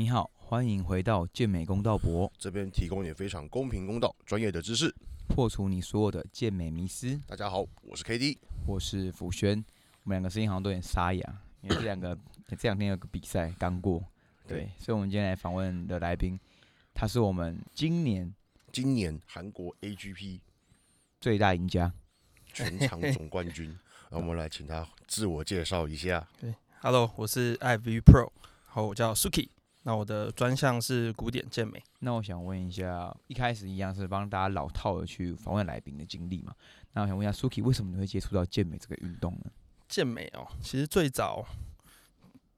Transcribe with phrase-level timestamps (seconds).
[0.00, 4.94] 你好，欢迎回到健美公道博，这边提供也非常公平公道、专业的知识。
[5.26, 7.20] 破除你所有的健美迷思。
[7.26, 9.56] 大家好，我是 KD，我是福轩，
[10.04, 12.16] 我们两个声音好像都有点沙哑，因为这两个
[12.56, 14.00] 这两天有个比赛刚过，
[14.46, 16.38] 对，所以我们今天来访问的来宾，
[16.94, 18.32] 他是我们今年
[18.70, 20.38] 今年韩国 AGP
[21.20, 21.92] 最大赢家，
[22.52, 23.76] 全场总冠军。
[24.12, 26.24] 那我们来请他自我介绍一下。
[26.40, 28.30] 对，Hello，我是 IV Pro，
[28.66, 29.48] 好，我叫 Suki。
[29.88, 31.82] 那我的专项是古典健美。
[32.00, 36.54] 那我想问一下，一开始一样是帮大家老套的去访问来宾的经历嘛？
[36.92, 39.50] 那我想问一下，Suki，为什么你会接触到健美这个运动呢？
[39.88, 41.42] 健美哦，其实最早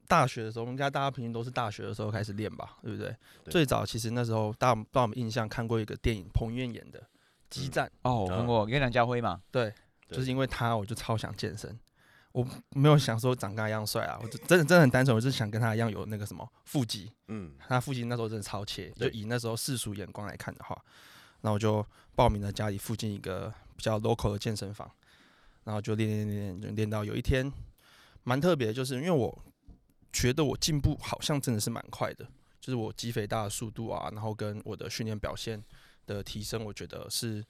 [0.09, 3.15] 大学的时候，应该大家平均都是大学的时候开始练吧，对不对？
[3.45, 6.99] 对最早其实那时候大家不知道有没有印象看过一个电影，彭于晏演的
[7.49, 9.73] 《激战》哦，我看过，跟梁家辉嘛，对
[10.09, 11.79] 就是因为他，我就超想健身。
[12.33, 17.11] 我没有想说长跟他一样帅啊，我就真的真的很单纯，我就是想跟他一样有那个什么腹肌。
[17.27, 20.81] 嗯，他腹肌那时候真的超切，就以那时候世俗眼光来看的话，
[21.41, 24.89] 那我就报名了家里附近一个比较 local 的健身房，
[25.65, 27.51] 然后就练练练练，就练到有一天
[28.23, 29.37] 蛮特别的，就是因为我
[30.13, 32.25] 觉得我进步好像真的是蛮快的，
[32.59, 35.61] 就是我肌肥大的速度啊，然后跟我的训练表现
[36.05, 37.43] 的提升，我觉得是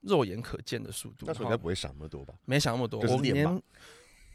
[0.00, 1.26] 肉眼可见的速度。
[1.26, 2.34] 那时候应该不会想那么多吧？
[2.44, 3.62] 没想那么多，我连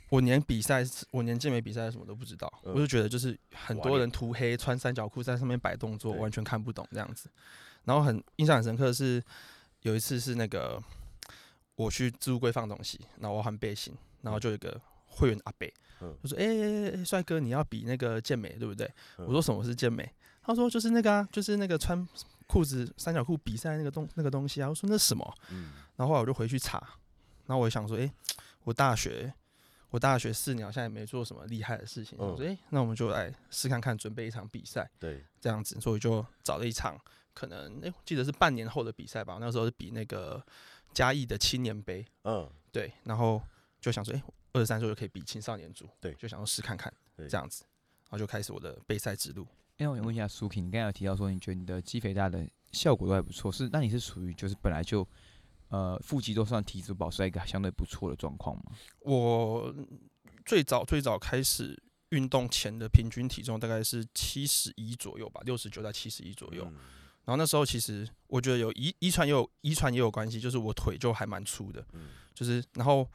[0.09, 7.29] 我连比赛，我连健美比赛什么都不知道，嗯我就觉得就是很多人涂黑穿三角裤在上面摆动作，完全看不懂这样子。
[7.83, 9.23] 然后很印象很深刻的是
[9.81, 10.81] 有一次是那个
[11.75, 18.85] 我去置物柜放东西，然后我换背心，然后就有一个会员阿北，嗯就说：“哎、欸欸，帅哥，你要比那个健美对不对？”
[19.19, 20.09] 嗯我说：“什么是健美？”
[20.43, 22.07] 他说：“就是那个啊，就是那个穿
[22.47, 26.79] 裤子三角裤比赛那个东那个东西啊。”我说：“那什么？”嗯，然后后来我就回去查，
[27.45, 28.09] 然后我也想说，诶，
[28.63, 29.33] 我大学
[29.89, 36.99] 我大学四年好像也没做什么厉害的事情，嗯我说，诶，那我们就来试看看，准备一场比赛对，这样子，所以就找了一场，
[37.33, 40.45] 可能诶，我记得是半年后的比赛吧，那时候是比那个
[40.93, 43.41] 嘉义的青年杯，嗯，对，然后
[43.79, 44.21] 就想说，诶，
[44.53, 47.63] 二十三岁就可以比青少年组，对就想说试看看对这样子，
[48.09, 49.47] 然后就开始我的备赛之路。
[49.77, 55.07] 因为我想问一下 Suki，你刚才有提到说你觉得你的肌肥大的效果都还不错，是那你是属于就是本来就
[55.69, 58.63] 呃腹肌都算体脂保持在一个相对不错的状况吗？
[59.01, 59.73] 我
[60.45, 61.77] 最早最早开始
[62.09, 66.63] 运动前的平均体重大概是七十一左右吧，六十九到七十一左右。
[66.65, 66.75] 嗯
[67.27, 73.05] 然后那时候其实我觉得有遗遗传也有遗传也有关系，就是我腿就还蛮粗的，嗯，就是然后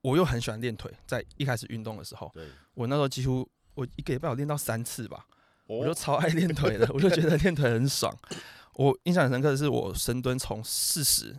[0.00, 5.24] 我又很喜欢练腿，在一开始运动的时候，对，我那时候几乎我一个礼拜有练到三次吧，
[5.68, 8.12] 我就哦，超爱练腿的， 我就觉得练腿很爽。
[8.74, 11.38] 我印象很深刻的是，我深蹲从四十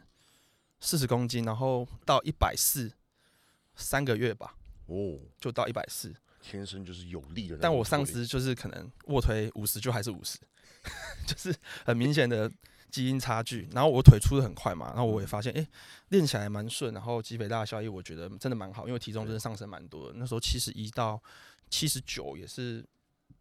[0.83, 2.91] 四十公斤，然后到一百四，
[3.73, 4.53] 三个月吧，
[4.87, 6.13] 哦，就到一百四。
[6.41, 7.57] 天生就是有力的。
[7.57, 10.37] 但我上肢就是可能卧推五十就还是五十，
[11.25, 11.55] 就是
[11.85, 12.51] 很明显的
[12.91, 13.65] 基因差距。
[13.71, 15.65] 然后我腿出的很快嘛，然后我也发现，哎、
[16.09, 20.15] 练起来蛮顺，然后肌肥大的效益我觉得真的蛮好，因为体重真的上升蛮多的。
[20.17, 21.17] 那时候七十一到
[21.69, 22.85] 七十九也是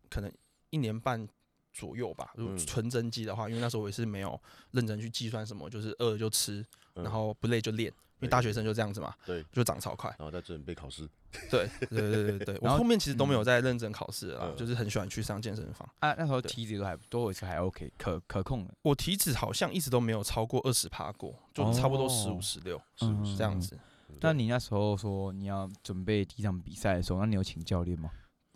[0.08, 0.32] 可能
[0.70, 1.28] 一年半
[1.72, 2.32] 左右吧。
[2.36, 7.92] 如果嗯纯增肌的话，因为那时候我也是没有认真去计算什么，就是饿了就吃，嗯然后不累就练。
[8.20, 10.08] 因为大学生就这样子嘛，对，就长超快。
[10.16, 11.08] 然后在准备考试。
[11.50, 15.88] 对对对对对，我 然后后面其实都没有在认真考试了就是很喜欢去上健身房。
[15.98, 18.72] 啊，那时候对体脂都还都也是还 OK，可可控的。
[18.82, 23.76] 我体脂好像一直都没有超过二十趴过，就差不多十哦五、十六是不是这样子。
[24.20, 28.08] 那你那时候说你要准备第一场比赛的时候，那你有请教练吗？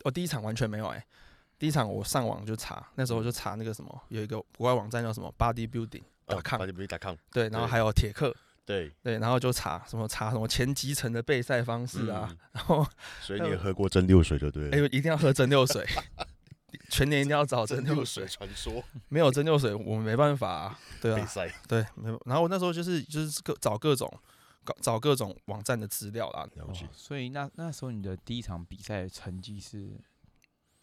[0.04, 1.04] 我第一场完全没有哎、
[1.58, 7.16] 第一场我上网就查，那时候就查那个什么，有一个国外网站叫什么 Bodybuilding 啊，com，把你没打抗。
[7.32, 8.34] 对，然后还有铁克，
[8.64, 12.86] 对，对，然后就查什么查什么前几层的备赛方式啊，嗯 然后
[13.22, 14.86] 所以你也喝过蒸馏水就对哎、了。
[14.88, 15.86] 一定要喝蒸馏水，
[16.90, 22.20] 全年一定要找蒸馏水，传说没有蒸馏水我们没办法啊，对啊，比赛，对，没有。
[22.26, 24.12] 然后我那时候就是就是各找各种
[24.64, 26.46] 搞找各种网站的资料啦。
[26.56, 26.88] 了解哦。
[26.92, 29.92] 所以那那时候你的第一场比赛成绩是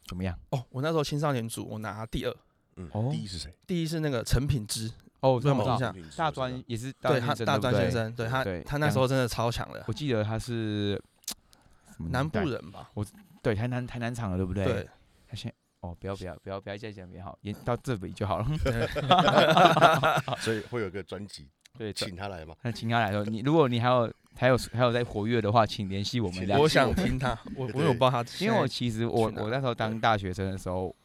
[0.06, 0.38] 怎么样？
[0.50, 2.36] 哦，我那时候青少年组我拿第二，
[2.76, 3.54] 嗯哦，第一是谁？
[3.66, 4.92] 第一是那个陈品之，
[5.22, 5.88] 哦，不知道我知道。
[5.88, 7.72] 有没有印象大专也是对他大专对不对？
[7.72, 11.02] 专先生，对他对他那时候真的超强的，我记得他是
[11.96, 12.90] 什么南部年代，人吧？
[12.94, 13.06] 我
[13.42, 14.66] 对台南台南场的，对不对？
[14.66, 14.90] 对，
[15.28, 18.48] 他现哦，不要不要不要不要再讲别好，也到这里就好了。
[20.40, 21.48] 所以会有一个专辑，
[21.78, 22.56] 对，请他来嘛。
[22.62, 26.68] 那请他来说，你如果你还有还有还有在活跃的话，请联系我们我。
[26.68, 30.96] 想听他，我 我有帮他，因为我其实我我那时候当大学生的时候，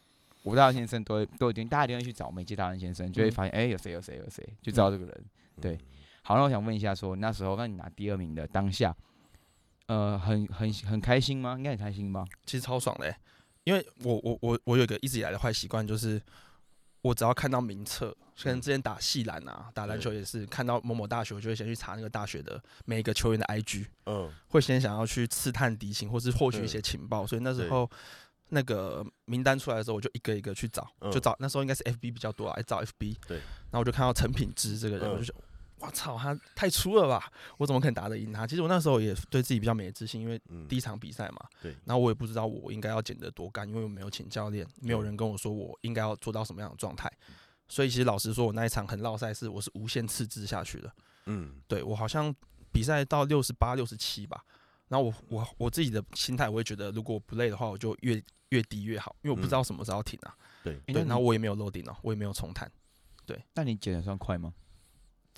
[0.42, 5.24] 我大先生都会都已经大家一定会去找美籍大人先生，就会嗯发现哎、有谁有谁有谁，就知道这个人。
[5.60, 5.78] 对嗯，
[6.22, 8.94] 好，那我想问一下说那时候那你拿第二名的当下，
[9.86, 11.54] 呃，很很很开心吗？
[11.56, 12.24] 应该很开心吧？
[12.44, 13.16] 其实超爽的欸，
[13.64, 16.20] 因为我我我我有一个一直以来的坏习惯，就是
[17.02, 18.10] 我只要看到名册，
[18.42, 27.26] 可能之前打系篮啊，打篮球也是看到某某大学，我就会先去查那个大学的每一个球员的 IG，嗯，会先想要去刺探敌情，或是获取一些情报。
[27.26, 27.88] 所以那时候
[28.48, 31.12] 那个名单出来的时候，我就一个一个去找，嗯。
[31.12, 33.16] 就找那时候应该是 FB 比较多啊，来找 FB。
[33.26, 33.36] 对。
[33.36, 35.12] 然后我就看到陈品之这个人，嗯。
[35.12, 35.44] 我就觉得。
[35.80, 37.32] 我操，他太粗了吧！
[37.56, 38.46] 我怎么可能打得赢他？
[38.46, 41.72] 其实我那时候也对自己比较没自信，因为嗯第一场比赛嘛，对。
[41.84, 47.10] 然后我也不知道我应该要减得多干，因为我没有请教练，没有人跟我说我应该要做到什么样的状态，
[47.68, 50.92] 所以其实老实说，我那一场很绕赛是我是无限次制下去的，
[51.26, 51.60] 嗯。
[51.68, 52.34] 对我好像
[52.72, 54.44] 比赛到六十八、六十七吧，
[54.88, 60.34] 然后我我我自己的心态，我会觉得如果我不累的话，我就越越低越好，因为我不知道什么时候停啊，
[60.64, 62.70] 对，对，然后我也没有漏顶哦，我也没有重弹，
[63.24, 63.40] 对。
[63.54, 64.52] 那你减的算快吗？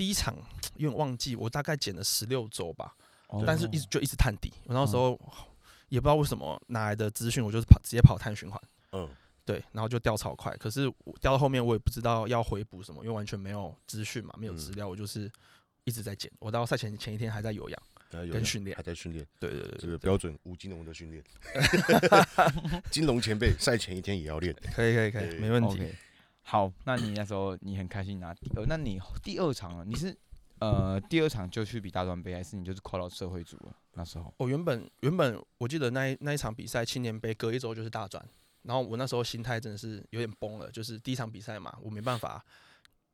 [0.00, 0.34] 第一场
[0.76, 2.94] 因为忘记，我大概减了十六周吧，
[3.26, 5.10] 哦但是一直就一直探底，我那时候
[5.90, 8.58] 也不知道为什么哪来的资讯，我就是跑直接跑碳循环。
[8.92, 9.06] 嗯
[9.44, 10.56] 对，然后就掉超快。
[10.56, 15.30] 可是我掉到后面，我也不知道要回补什么，因为完全没有资讯嘛，没有资料，我就是
[15.84, 16.32] 一直在减。
[16.38, 17.82] 我到赛前前一天还在有氧
[18.32, 18.82] 跟训练还。
[18.82, 21.22] 在训练，对对这个标准吴金龙的训练。
[22.90, 25.84] 金龙前辈赛前一天也要练，可以可以可以，没问题。
[26.42, 29.84] 好，那你那时候你很开心拿第二，那你第二场呢？
[29.86, 30.16] 你是
[30.58, 33.76] 呃第二场就去比大专杯，还是你就是跨到社会组了？
[33.94, 38.24] 那时候我原本原本我记得那一那一场比赛青年杯隔一周就是大专，
[38.62, 42.44] 然后我那时候心态真的是有点崩了，就是第一场比赛嘛，我没办法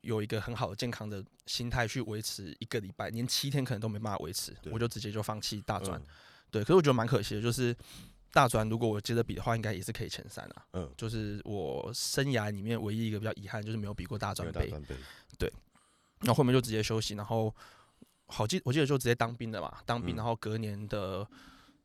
[0.01, 5.99] 有一个很好的健康的心态去维持一个礼拜，连七天可能都没办法维持，我就直接就放弃大专。
[5.99, 6.05] 嗯
[6.49, 7.75] 对，可是我觉得蛮可惜的，就是
[8.31, 10.65] 大专如果我接着比的话，应该也是可以前三啊。
[10.73, 14.65] 嗯，就是我生涯里面唯一一个比较遗憾，就是没有比过大专杯。
[14.65, 15.53] 有大专杯，
[16.19, 17.53] 然后后面就直接休息，然后
[18.27, 21.27] 好记我记得就直接当兵的嘛，当兵，嗯然后隔年的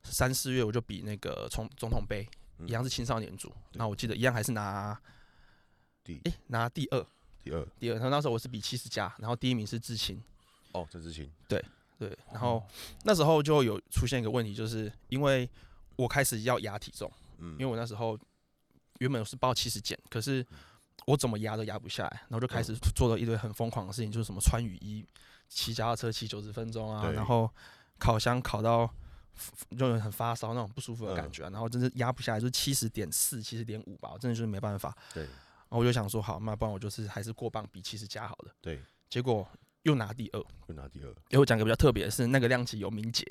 [0.03, 2.27] 三四月我就比那个总总统杯，
[2.59, 3.51] 嗯一样是青少年组。
[3.73, 4.99] 那我记得一样还是拿
[6.03, 7.05] 第诶、拿第二，
[7.43, 7.95] 第二第二。
[7.95, 10.21] 然后那时候我是比七十加，然后第一名是志清。
[10.73, 11.63] 哦，郑志清，对，
[12.31, 12.61] 然后
[13.03, 15.47] 那时候就有出现一个问题，就是因为
[15.95, 18.17] 我开始要压体重，嗯，因为我那时候
[18.99, 20.45] 原本是报七十减，可是
[21.05, 25.05] 我怎么压都压不下来，然后就开始做了一堆很疯狂的事情，就是什么穿雨衣、
[25.49, 27.13] 骑脚踏车骑九十分钟啊，对。
[27.13, 27.49] 然后
[27.97, 28.89] 烤箱烤到
[29.77, 34.95] 就有很发烧那种不舒服的感觉啊、然后真是压不下来，就是七十点四、七十点五吧，我真的就是没办法。
[35.13, 35.23] 对。
[35.23, 38.51] 然后我就想说，好，那不然我就是还是过磅比七十加好了。
[38.61, 38.79] 对，
[39.09, 39.47] 结果
[39.81, 40.45] 又拿第二。
[40.67, 43.25] 又拿第二，因为我讲个比较特别的是，那个量级有明杰，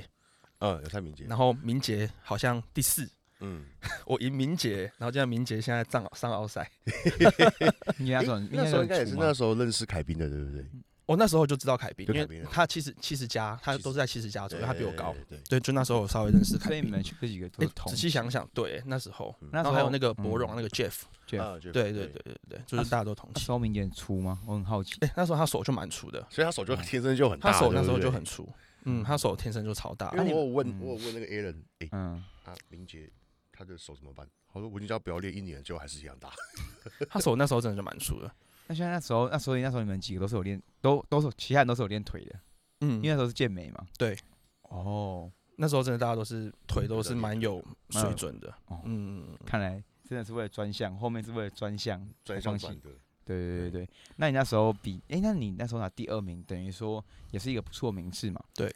[0.63, 3.09] 嗯，有蔡明杰，然后明杰好像第四，
[3.41, 3.65] 嗯，
[4.07, 6.71] 我赢明杰，然后这样明杰现在上上奥赛。
[7.99, 10.65] 你那时候诶那时候应该也是那那时候认识凯宾的，对不对？
[11.05, 15.13] 我那时候就知道凯宾，因为他七十七十加，他都是在七十加左右，他比我高。
[15.49, 16.69] 对，就那时候我稍微认识凯宾。
[16.69, 23.33] 所以你们这几个都仔细想想，对，那时候，嗯那时候然后还有那个博荣，嗯那个 Jeff，对对对对，对对，就是大家都同期。
[23.35, 24.39] 那时候明显粗吗？
[24.47, 24.95] 我很好奇。
[25.01, 28.49] 哎，那时候他手就蛮粗的，所以他手就天生就很大，他手那时候就很粗，
[28.85, 30.11] 嗯，他手天生就超大。
[30.13, 30.25] 因。
[30.25, 30.55] 为我有嗯。
[30.55, 33.11] 问，我有问那个 Aaron，哎，嗯，啊，林杰
[33.51, 34.29] 他的手怎么办？
[34.53, 36.31] 他说我已经叫他不要练一年，结果还是一样大。
[37.09, 38.31] 他手那时候真的就蛮粗的，
[38.67, 42.41] 那现在那时候，那所以那时候你们几个都是有练，都都是其他人都是有练腿的，
[42.81, 42.97] 嗯。
[42.97, 43.87] 因为，那时候是健美嘛。
[43.97, 44.17] 对。
[44.63, 48.53] 哦，那时候真的大家都是腿都是蛮有水准的。
[48.67, 52.81] 哦，嗯，看来真的是为了专项，后面是为了专项专项型。
[52.81, 52.91] 的，
[53.25, 58.43] 对对对对，那你那时候比，哎、那你那时候拿第二名，等于说也是一个不错名次嘛？
[58.55, 58.75] 对。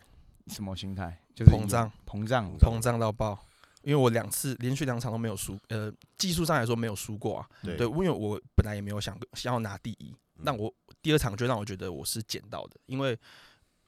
[0.48, 1.20] 什么心态？
[1.34, 3.36] 就是膨胀，膨胀，膨胀到爆。
[3.82, 7.48] 因为我两次连续两场都没有输，呃，技术上来说没有输过啊。
[7.64, 10.72] 对对，因为我本来也没有想想要拿第一，嗯但我
[11.02, 13.18] 第二场就让我觉得我是捡到的，因为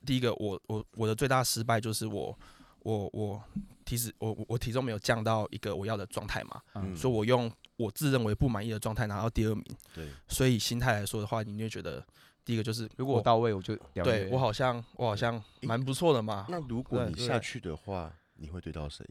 [0.04, 2.36] 第一个我我我的最大失败就是我
[2.80, 3.40] 我我
[3.84, 12.04] 体脂我我我体重没有降到一个我要的状态嘛，嗯嗯所以我用我自认为不满意的状态拿到第二名，对，所以心态来说的话，你会觉得
[12.44, 19.08] 第一个就是如果我到位，我就对我好像我好像蛮不错的嘛，那如果你下去的话，你会对到谁？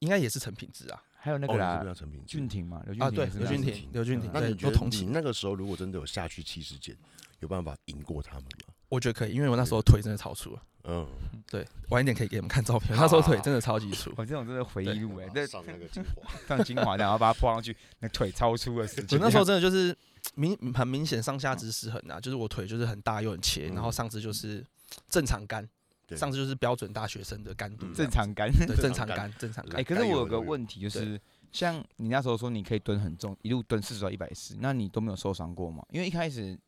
[0.00, 6.94] 应该也是陈品质啊还有那哦你是个啦不，是要陈品俊廷嘛，刘俊啊对刘俊廷刘俊廷那你觉得你那个时候如果真的有下去七十减，
[7.40, 8.74] 有办法赢过他们吗？
[8.90, 10.62] 我觉得可以，因为我那时候腿真的超粗了。
[10.84, 11.06] 嗯，
[11.46, 14.10] 对，晚一点可以给你们看照片， 那时候腿真的超级粗。
[14.16, 19.18] 我这种真的回忆录哎，这上那个精华， 放精华，然后把它泼上去，那腿超粗的事情。
[19.18, 19.96] 我那时候真的 就是
[20.34, 24.64] 明很明显上下肢失衡啊，就是我腿就是很大又很切，嗯然后上肢就是
[25.08, 25.68] 正常干，
[26.16, 28.50] 上肢就是标准大学生的干度正常干。
[28.50, 29.84] 对正正常干常干正常哎、干。
[29.84, 31.20] 可是我有个问题，就是
[31.52, 35.84] 像你那时候说你可以蹲很重，一路蹲四十到一百四，那你都没有受伤过吗？
[35.90, 36.58] 因为一开始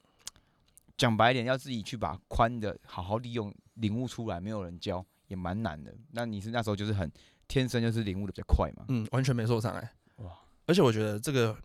[0.97, 5.95] 讲白一点，要自己去把宽的好好利用领悟出来，没有人教也蛮难的。
[6.13, 7.11] 那你是那时候就是很
[7.49, 8.85] 天生就是领悟的比较快嘛？
[8.89, 9.93] 嗯，完全没受伤哎。
[10.17, 11.57] 哇，而且我觉得这个，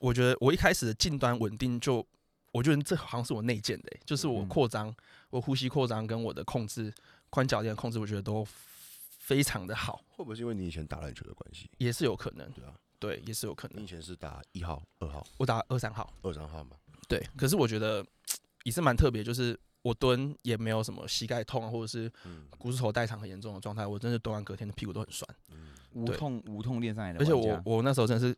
[0.00, 2.04] 我觉得我一开始的近端稳定就，
[2.52, 4.94] 我觉得这好像是我内建的欸、就是我嗯扩张，
[5.30, 6.92] 我呼吸扩张跟我的控制
[7.30, 8.46] 宽脚垫的控制，我觉得都
[9.18, 11.70] 非常的好，会不会是因为你以前打篮球的关系？
[11.78, 13.80] 也是有可能，对啊，对，也是有可能。
[13.80, 16.76] 你以前是打一号、二号、我打二三号，二三号嘛？
[17.08, 18.04] 对，可是我觉得
[18.64, 25.28] 也是蛮特别，就是我蹲也没有什么膝盖痛啊，或者是嗯股四头代偿很严重的状态，我真的蹲完隔天的屁股都很酸。
[25.92, 28.36] 无痛无痛练上来的而且家，我我那时候真的是，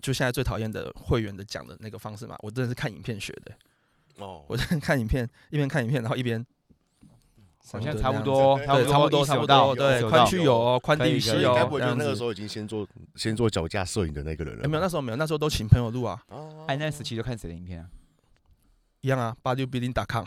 [0.00, 3.52] 就现在最讨厌的会员的讲的那个方式嘛，我真的是看影片学的。
[4.18, 6.46] 哦， 我真的看影片，一边看影片，然后一边
[7.72, 12.86] 好像差不多，对对，差不多，差不多，对，宽区区有哦，宽地域可以可以系哦，所以你该不那个时候已经先做
[13.16, 14.66] 先做脚架摄影的那个人了吧？
[14.66, 17.88] 哎没有，那时候没有，那时候都请朋友录啊，哦哎，那时期就看谁的影片啊？
[19.06, 20.24] 一样啊，八六 i n g com，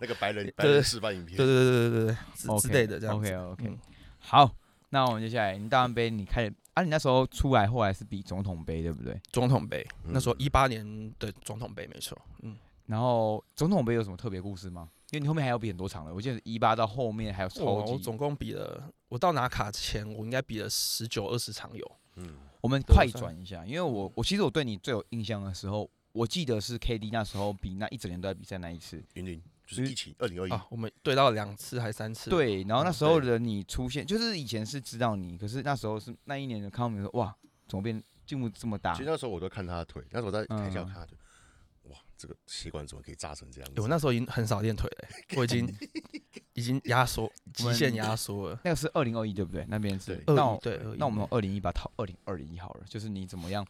[0.00, 3.30] 那个白人对白人示范影片，对对对对对对之 OK，之类的这样子。
[3.34, 3.78] OK OK，嗯
[4.18, 4.50] 好，
[4.88, 6.82] 那我们接下来，你大完杯你开始啊？
[6.82, 9.20] 你那时候出来后来是比总统杯对不对？
[9.30, 12.56] 总统杯，那时候嗯一八年的总统杯没错，嗯，
[12.86, 14.88] 然后总统杯有什么特别故事吗？
[15.10, 17.62] 因为你后面还要比很多场了，我记得一八到后面还有超级。
[17.66, 29.04] 我我总共比了，我到拿卡前我应该比了十九二十场有，嗯，我们快转一下，因为我我其实我对你最有印象的时候，我记得是 KD 那时候比那一整年都在比赛那一次。
[29.14, 37.36] 云林就是一起二零二一，啊，我们对到两次还三次，，对，然后那嗯时候的你出现，就是以前是知道你，可是那时候是那一年的康明说，哇，
[37.68, 39.04] 怎么变进步这么大其实？
[39.10, 41.18] 那时候我都看他的腿，那时候我在台下嗯看他腿，
[41.90, 43.74] 哇，这个血管怎么可以炸成这样子？
[43.76, 45.68] 欸我那时候已经很少练腿了欸、 我已经
[46.54, 48.60] 已经压缩极限压缩了。
[48.64, 49.66] 那个是二零二一对不对？
[49.68, 50.34] 那边是对。
[50.34, 53.66] 那我二一对，那我们二零一把套二零二一好了，就是你怎么样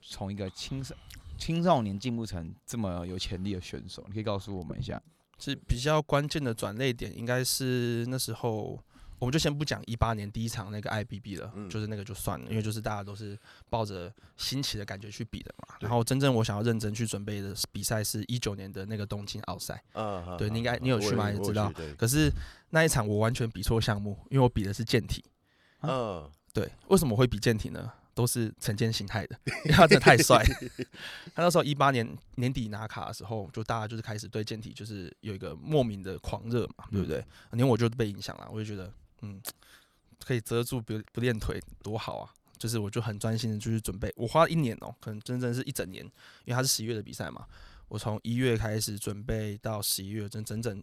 [0.00, 0.94] 从一个青少
[1.40, 4.04] 青少年进步成这么有潜力的选手？
[4.06, 5.02] 你可以告诉我们一下。
[5.38, 8.78] 是比较关键的转类点，应该是那时候，
[9.18, 13.38] 我们就先不讲一八年第一场那个 IBB 了，嗯就是那个就算了，因为就是大家都是
[13.70, 15.76] 抱着新奇的感觉去比的嘛。
[15.80, 22.30] 然后真正我想要认真去准备的比赛是一九年的那个东京奥赛，啊，对你应该啊你有去吗也知道可是
[22.68, 25.24] 那一场我完全比错项目，因为我比的是健体。
[25.80, 27.90] 嗯，对，为什么会比健体呢？
[28.14, 30.44] 都是成建形态的，因为他真的太帅。
[31.34, 37.24] 他那时候一八年年底拿卡的时候，就大家就是开始对健体就是有一个莫名的狂热嘛，对不对？
[37.52, 39.40] 连我就被影响了，我就觉得，嗯，
[40.24, 42.32] 可以遮住不不练腿多好啊！
[42.58, 44.12] 就是我就很专心的，就是准备。
[44.16, 46.04] 我花了一年哦、可能真正是一整年，
[46.44, 47.46] 因为他是十一月的比赛嘛。
[47.88, 50.82] 我从一月开始准备到十一月，整整整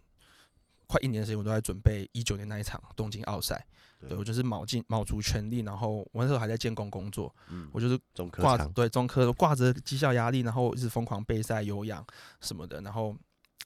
[0.87, 3.65] 快一年的时间，我都在准备一九年那一场东京奥赛。
[3.99, 4.17] 对。
[4.17, 12.05] 我就是卯尽卯足全力，然后我那时候还在建工工作，嗯，我就是中科挂，对中科挂着绩效压力，然后一直疯狂备赛、有氧
[12.41, 13.15] 什么的，然后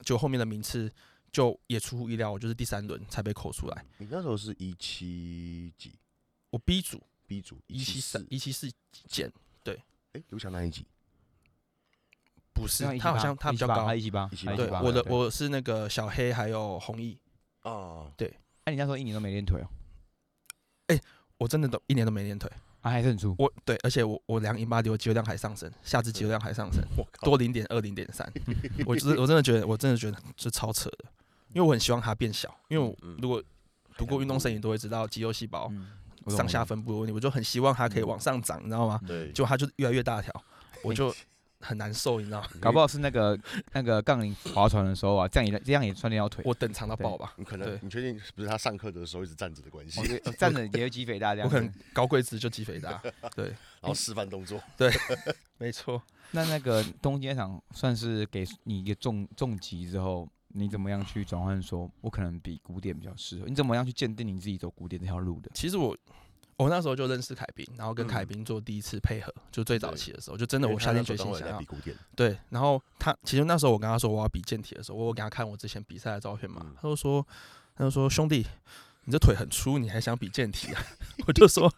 [0.03, 0.91] 就后面的名次
[1.31, 3.85] 就也出乎意料，我就是第三轮才被扣出来。
[3.97, 5.93] 你那时候是一七几？
[6.49, 7.01] 我 B 组。
[7.27, 8.69] B 组一七三四，一七四
[9.07, 9.31] 减
[9.63, 10.85] 对，哎，刘翔那一集
[12.53, 13.85] 不是他好像他比较高。
[13.85, 14.79] 他，一七八，对他一七八。
[14.81, 17.17] 对我的我是那个小黑还有弘毅，
[17.63, 18.27] 哦，对，
[18.65, 19.67] 哎，你那时候一年都没练腿哦，
[20.87, 20.99] 哎
[21.37, 22.49] 我真的都一年都没练腿，
[22.81, 23.35] 啊，还是很粗。
[23.39, 28.31] 我对，而且我我量英巴我肌肉量还上升，下肢肌肉量还上升，我，多零点二零点三，
[28.85, 31.05] 我就是我真的觉得我真的觉得是超扯的，
[31.53, 33.41] 因为我很希望它变小，因为如果
[33.97, 35.71] 读过运动摄影都会知道肌肉细胞
[36.27, 36.63] 上下。
[36.63, 38.07] 分布的问题，我就很希望它可以嗯。
[38.07, 38.99] 往上涨，你知道吗？
[39.07, 40.31] 对，结果它就越来越大条，
[40.83, 41.13] 我就
[41.61, 42.47] 很难受，你知道吗？
[42.59, 43.37] 搞不好是那个
[43.73, 46.43] 那个杠铃划船的时候啊，这样也这样也算练到腿。
[46.45, 50.01] 我等长到爆吧，你可能对你确定是不是他上课的时候一直站着的关系
[50.37, 51.55] 站着也会肌肥大这样子。
[51.55, 53.01] 我可能高贵值就肌肥大，
[53.35, 54.91] 对，然后示范动作，对
[55.57, 56.01] 没错。
[56.31, 61.61] 那那个东街场算是给你一个重重击之后，你怎么样去转换？
[61.61, 65.51] 说我可能比古典比较适合，你怎么样去鉴定你自己走古典这条路的？
[65.53, 65.95] 其实我
[66.61, 77.25] 我那时候就认识凯宾，然后跟嗯凯宾做第一次配合，就最早期的时候，就真的我下定决心想要比古典，对，然后他其实那时候我跟他说我要比健体的时候，我给他看我之前比赛的照片嘛，嗯他就说
[77.75, 78.45] 他就说兄弟，
[79.05, 80.83] 你这腿很粗，你还想比健体啊？
[81.25, 81.71] 我就说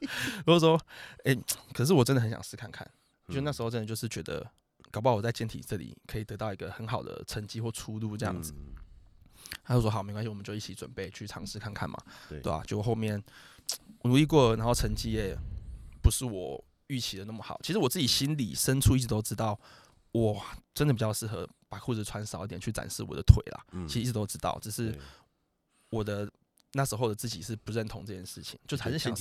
[0.45, 0.79] 我就说，
[1.23, 1.35] 哎、
[1.73, 2.85] 可是我真的很想试看看，
[3.29, 4.45] 就那时候真的就是觉得，
[4.91, 8.53] 搞不好我在健体这里可以得到一个很好的成绩或出路这样子。
[8.57, 8.73] 嗯，
[9.63, 11.97] 他就说好，没关系，我们就一起准备去尝试看看嘛，
[12.27, 13.52] 对对吧、结果后面我
[14.03, 15.37] 努力过，然后成绩也
[16.01, 17.59] 不是我预期的那么好。
[17.63, 19.59] 其实我自己心里深处一直都知道，
[20.11, 20.41] 我
[20.73, 23.65] 真的比较适合把裤子穿少一点去展示我的腿啦。
[23.71, 24.97] 嗯其实一直都知道，只是
[25.89, 26.29] 我的
[26.73, 29.13] 那时候的自己是不认同这件事情，就还是想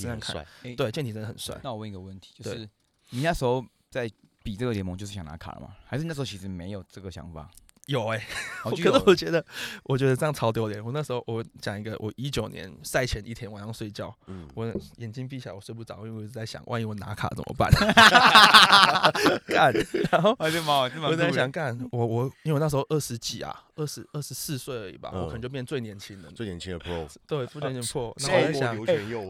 [0.75, 1.59] 对，健体真的很帅。
[1.63, 2.69] 那我问一个问题，就是
[3.09, 4.09] 你那时候在
[4.43, 5.75] 比这个联盟，就是想拿卡了吗？
[5.85, 7.49] 还是那时候其实没有这个想法？
[7.87, 8.17] 有哎、
[8.63, 9.45] 可是我觉得，
[9.83, 10.83] 我觉得这样超丢脸。
[10.83, 14.65] 我那时候我讲一个，我一九年赛前一天晚上睡觉，嗯，我
[14.97, 17.69] 眼睛闭起来，我睡不着，因为我一直在想，万一我拿卡怎么办？
[19.47, 19.73] 干，
[20.11, 28.15] 然后我在酷的想干，我我因为我那时候二十几啊，二十二十四岁而已吧，嗯我可能就变最年轻的，最年轻的 Pro， 对，不能点破。
[28.21, 28.77] 然后我在想，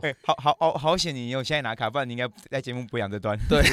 [0.03, 3.35] 哎、好好好好险，你有现在拿卡，不然你应该在节目不养这段。
[3.49, 3.63] 对，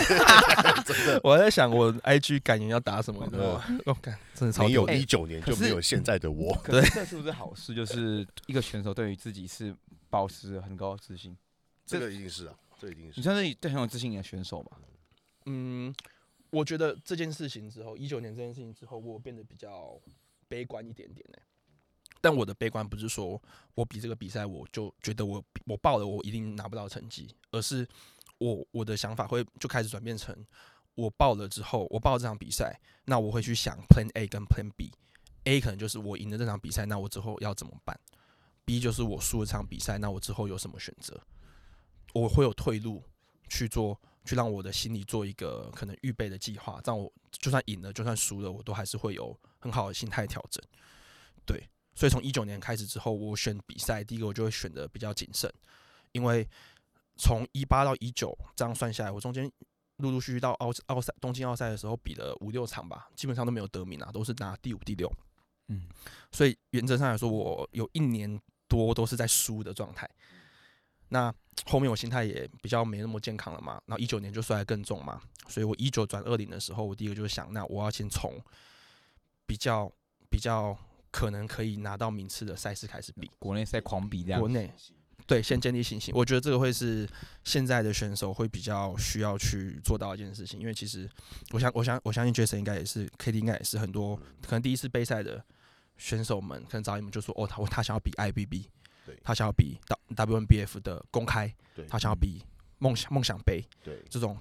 [1.22, 3.64] 我在想我 IG 感言要打什么，你知道吗？
[3.84, 4.88] 我干，真的超没有。
[4.88, 6.56] 一九年就没有现在的我。
[6.64, 7.74] 对是不是好事？
[7.74, 9.76] 就是一个选手对于自己是
[10.08, 11.36] 保持很高的自信。
[11.84, 13.20] 这个一定是啊，这一定是。
[13.20, 14.78] 你算是对很有自信的选手吧？
[15.44, 15.94] 嗯，
[16.48, 20.00] 我觉得这件事情之后，一九年这件事情之后，我变得比较
[20.48, 21.38] 悲观一点点呢、
[22.20, 23.40] 但我的悲观不是说
[23.74, 27.86] 我比这个比赛我就觉得我我报了我一定拿不到成绩，而是
[28.38, 30.34] 我我的想法会就开始转变成
[30.94, 34.92] 我报了之后，我报这场比赛，那我会去想 Plan A 跟 Plan B。
[35.44, 37.98] A 可能就是我赢了这场比赛，那我之后要怎么办
[38.64, 41.18] ？B 就是我输了这场比赛，那我之后有什么选择？
[42.12, 43.02] 我会有退路
[43.48, 50.62] 去做，去让我的心里做一个可能预备的计划，让我就算赢了，就算输了，我都还是会有很好的心态调整。
[51.46, 55.52] 对，所以从一九年开始之后，我选比赛，第一个我就会选的比较谨慎，
[56.12, 56.46] 因为
[57.16, 59.50] 从一八到一九这样算下来，我中间
[60.00, 65.10] 陆陆续续到奥奥赛东京奥赛的时候比了五六场吧，基本上都没有得名啊，都是拿第五、第六。
[65.68, 65.86] 嗯，
[66.32, 70.08] 所以原则上来说，我有一年多都是在输的状态。
[71.10, 71.32] 那
[71.66, 78.40] 后面我心态也比较没那么健康了嘛，然后一九年就摔得更重嘛，所以我一九转二零的时候，我第一个就是想，那我要先从
[79.46, 79.90] 比较
[80.28, 80.76] 比较
[81.10, 84.48] 可能可以拿到名次的赛事开始比，国内赛狂比这样国。
[84.48, 84.72] 内
[85.30, 87.08] 对先建立信心，我觉得这个会是
[87.44, 91.08] 现在的选手会比较需要去做到一件事情，因为其实
[91.52, 95.40] 我想我想我相信 Jason 应该也是 KD 应该也是很多可能第一次杯赛的
[95.98, 98.64] 选手们，可能找你们就说哦，他他想要比 IBB，
[99.06, 99.78] 对他想要比
[100.16, 102.42] W WNBF 的公开，对他想要比
[102.78, 104.36] 梦想梦想杯对，这种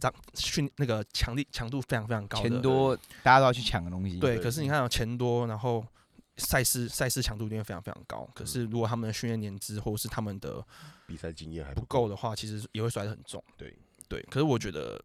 [0.00, 4.18] 长训那个强力强度非常非常高的钱多，大家都要去抢的东西。
[4.18, 5.86] 对，对可是你看、哦、钱多，然后
[6.42, 8.28] 赛事赛事强度一定会非常非常高。
[8.34, 10.64] 可是如果他们的训练年资或是他们的
[11.06, 13.42] 比赛经验还不够的话，其实也会摔得很重。
[13.56, 13.74] 对
[14.08, 15.02] 对，可是我觉得，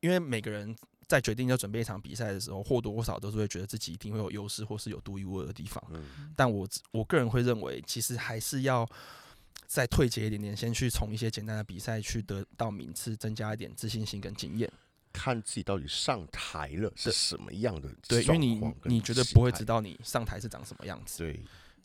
[0.00, 0.74] 因为每个人
[1.06, 5.82] 在决定要准备一场比赛的时候，或多或少都是会觉得自己一定会有优势或是有独一无二的地方。
[5.90, 8.88] 嗯，但我我个人会认为，其实还是要
[9.66, 14.70] 再退阶一点点，先去从一些简单的比赛去得到名次，增加一点自信心跟经验。
[15.12, 21.18] 看自己到底上台了是什么样的对，因为你你绝对不会知道你上台是长什么样子。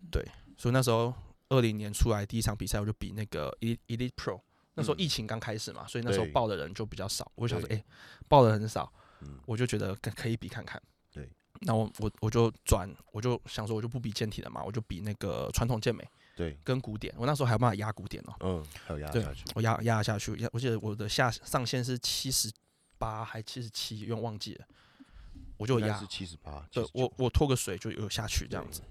[0.09, 0.25] 对，
[0.57, 1.13] 所以那时候
[1.49, 4.39] 二零年出来第一场比赛，我就比那个 Elite Pro。
[4.75, 7.29] 那时候嗯疫情刚开始嘛，所以那时候报的人就比较少。
[7.35, 7.83] 我就想说，对哎、
[8.27, 10.81] 报的很少，嗯，我就觉得可可以比看看。
[11.11, 11.27] 对，
[11.61, 17.11] 那我我我就转，我就想说，我就不比健体了嘛，我就比那个传统健美对，跟古典。
[17.17, 22.51] 我那时候还有办法压古典哦、嗯，还有压对下去，我压压下去，我记得我的下上限是七十
[22.97, 24.65] 八还七十七，有点忘记了，
[25.57, 26.05] 我就压应该是。
[26.07, 28.81] 七十八，对我我拖个水就有下去这样子。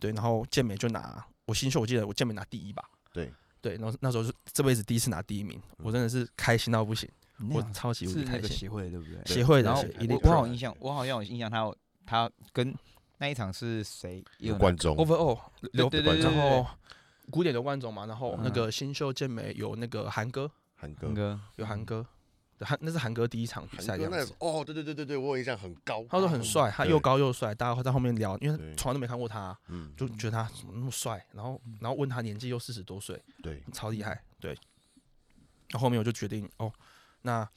[0.00, 2.82] 对，然后健美就拿我新秀，我记得我健美拿第一吧。
[3.12, 7.08] 对对，然后那时候是这辈子第一次拿第一名，我真的是开心到不行，
[7.50, 8.50] 我超级无敌开心。
[8.50, 9.22] 协会对不对？
[9.24, 12.74] 协会然后我我好有印象，我好像有印象，他有他跟
[13.18, 15.38] 那一场是谁有拿观众 overall
[15.72, 16.66] 刘对对然后
[17.30, 22.08] 古典刘冠总嘛，然后那嗯个新秀健美有那个韩哥，韩哥那，个有韩哥，对
[22.64, 24.34] 韩那是韩哥第一场比赛的样子。
[24.38, 34.56] 哦，对对对对对，我有印象很高，他说很帅，他又高又帅，大家会在后面聊，因为从来都没看过他，嗯，就觉得他怎么那么帅，然后然后问他年纪又四十多岁，对，超厉害，对。
[35.70, 36.70] 那后后面我就决定，哦，
[37.22, 37.48] 那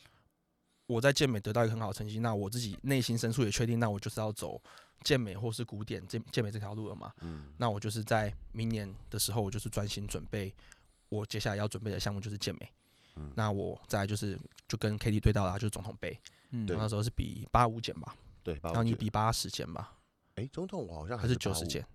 [0.87, 4.61] 我在健美得到一个很好的成绩，那我自己内心深处也确定，那我就是要走
[5.03, 7.11] 健美或是古典健健美这条路了嘛。
[7.21, 10.53] 嗯，那我就是在明年的时候，我就是专心准备
[11.09, 12.71] 我接下来要准备的项目就是健美。
[13.15, 13.31] 嗯。
[13.35, 16.17] 那我再来就是就跟 KD 对到啦，就是总统杯，
[16.51, 16.65] 嗯。
[16.67, 19.93] 那时候是比八五减吧，对，然后你比八十减吧，
[20.35, 21.85] 哎，总统我好像还是九十减？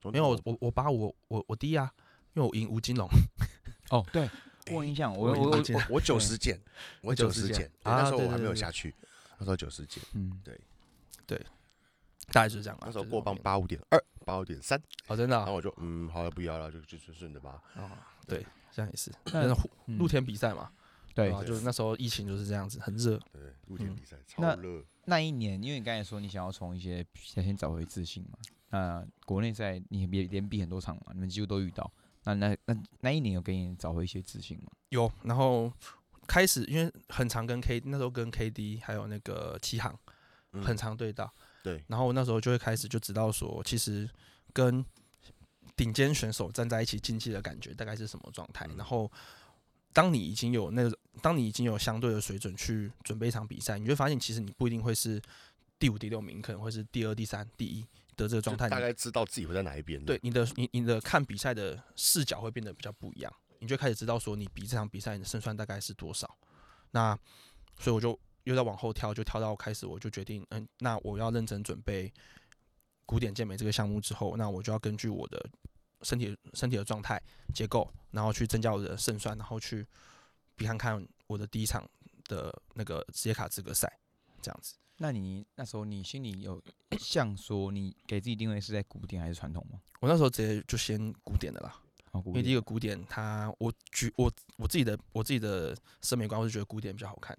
[0.00, 1.92] 总没有，我我我八五，我我第一啊，
[2.34, 3.08] 因为我赢吴金龙。
[3.90, 4.28] 哦，对，
[4.66, 6.60] 我有印象，我我我我九十减，
[7.00, 7.70] 我九十减。
[7.82, 8.94] 啊那时候我还没有下去，
[9.38, 10.60] 那时候九十减，嗯，对。
[11.26, 11.46] 对。
[12.32, 12.82] 大概就是这样啊。
[12.86, 15.40] 那时候过磅八五点二，八五点三，哦，真的啊。
[15.40, 17.62] 然后我就嗯，好了，不要了，就就顺顺的吧。
[17.76, 17.88] 哦，
[18.26, 18.44] 对，
[18.76, 19.10] 这样也是。
[19.32, 19.54] 那但是
[19.98, 20.70] 露天比赛嘛，
[21.14, 23.18] 对啊，就是那时候疫情就是这样子，很热。
[23.32, 31.90] 对，露天嗯比赛那超热，那一年，因为你刚才说你想要从一些比赛先找回自信嘛，那国内赛你也连比很多场嘛，你们几乎都遇到。
[32.24, 34.70] 那那那那一年有给你找回一些自信吗？
[34.90, 35.72] 有，然后
[36.26, 39.98] 开始因为很常跟 K 那时候跟 KD 还有那个七航
[40.52, 44.10] 嗯很常对到，对，然后我那时候就会开始就知道说，其实
[44.52, 44.84] 跟
[45.76, 48.66] 顶尖选手站在一起竞技的感觉大概是什么状态。
[48.66, 49.10] 嗯然后，
[49.92, 55.20] 当你已经有那个，当你已经有相对的水准去准备一场比赛，你就会发现，其实你不一定会是
[55.78, 57.82] 第五、第六名，可能会是第二、第三、第一
[58.16, 58.68] 的这个状态。
[58.68, 60.02] 大概知道自己会在哪一边。
[60.04, 66.36] 对，你的你你的看比赛的视角会变得比较不一样，你就开始知道说你比这场比赛你的胜算大概是多少。
[66.90, 67.18] 那
[67.78, 72.12] 所以我就又在往后跳，就跳到开始我就决定，嗯，那我要认真准备
[73.06, 75.48] 古典健美这个项目之后，那我就要根据我的
[76.02, 77.22] 身体身体的状态
[77.54, 79.86] 结构，然后去增加我的胜算，然后去
[80.54, 81.88] 比看看我的第一场
[82.24, 83.90] 的那个职业卡资格赛，
[84.42, 84.74] 这样子。
[84.98, 86.60] 那你那时候你心里有
[86.98, 89.80] 像说你给自己定位是在古典还是传统吗？
[90.00, 91.80] 我那时候直接就先古典的啦。
[92.12, 97.36] 哦，因为第一个古典它，我举我我自己的我自己的审美观，我是觉得古典比较好看。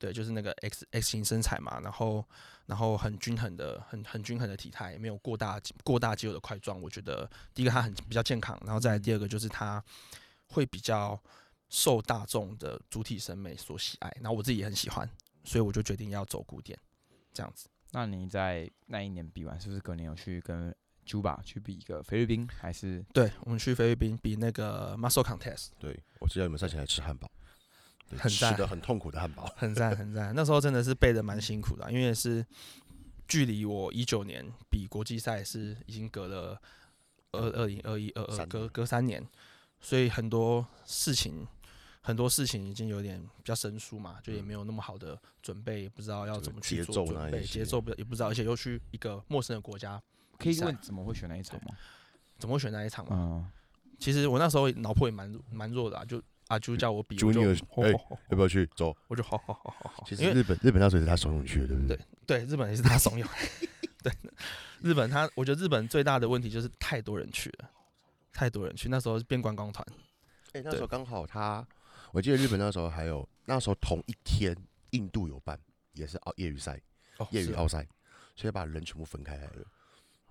[0.00, 2.26] 对，就是那个 X X 型身材嘛，然后
[2.64, 6.80] 然后很均衡的很很均衡的体态，没有过大过大肌肉的块状。
[6.80, 9.84] 我觉得第一个它很比较健康，然后再来第二个就是它
[10.46, 11.22] 会比较
[11.68, 15.08] 受大众的主体审美所喜爱，然后我自己也很喜欢，
[15.44, 16.78] 所以我就决定要走古典
[17.34, 17.68] 这样子。
[17.92, 22.48] 那你在那一年比完，是不是隔年有去跟 Juba 去比一个菲律宾？
[22.56, 27.28] 还是对，我们去菲律宾比那个 muscle contest，对，我记得你们赛前还吃汉堡，
[28.18, 29.52] 很赞的很痛苦的汉堡。
[29.56, 30.34] 很赞很赞。
[30.34, 32.44] 那时候真的是背的蛮辛苦的啊、因为是
[33.28, 36.60] 距离我一九年比国际赛是已经隔了
[37.32, 39.24] 二二零二一二二隔隔三年，
[39.80, 41.46] 所以很多事情
[42.00, 50.02] 很多事情已经有点比较生疏嘛，就也没有那么好的准备，也不知道要怎么去节做准备，节奏不也不知道，而且又去一个陌生的国家，
[50.38, 51.76] 可以问怎么会选那一场吗？
[52.38, 53.10] 怎么会选那一场嘛？
[53.16, 53.46] 嗯，
[53.98, 56.20] 其实我那时候脑波也蛮蛮弱的啊，就
[56.50, 57.20] 阿朱叫我比，哎
[58.28, 58.68] 要不要去？
[58.74, 58.94] 走。
[59.06, 61.98] 我就好好好好好，其实日本日本那时候也是他怂恿去的，对不对？
[62.26, 63.24] 对，日本也是他怂恿。
[64.02, 64.12] 对，
[64.80, 67.70] 日本他，我觉得日本最大的问题就是太多人去了，
[68.32, 69.86] 太多人去，那时候是变观光团。
[70.52, 71.64] 哎，那时候刚好他，
[72.10, 74.56] 我记得日本那时候还有那时候同一天
[74.90, 75.56] 印度有办，
[75.92, 76.80] 也是奥业余赛，
[77.30, 77.86] 业余奥赛，
[78.34, 79.64] 所以把人全部分开来了，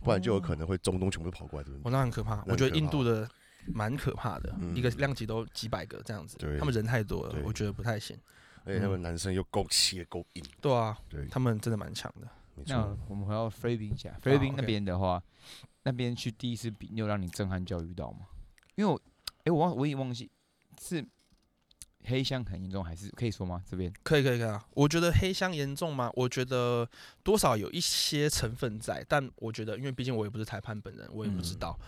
[0.04, 1.82] 不然就有可能会中东全部跑过来这边。
[1.86, 2.44] 哦，那很可怕。
[2.48, 3.30] 我觉得印度的
[3.68, 8.18] 蛮可怕的，一个嗯量级都几百个这样子，他们人太多了，我觉得不太行。
[8.66, 12.28] 而且他们男生又够切够硬，对啊，对，他们真的蛮强的。
[12.68, 12.96] 那。
[13.08, 15.24] 我们回到菲律宾讲，菲律宾那边的话，
[15.84, 18.28] 那边去第一次比，你有让你震撼教育到吗？
[18.76, 19.02] 因为我，
[19.46, 20.30] 哎、我忘，我也忘记
[20.80, 21.04] 是
[22.04, 23.64] 黑箱很严重，还是可以说吗？
[23.68, 26.12] 这边可以可以可以啊，我觉得黑箱严重吗？
[26.14, 26.88] 我觉得
[27.24, 31.80] 多少有一些成分在，但我觉得，因为毕竟我也不是裁判本人，我也不知嗯道。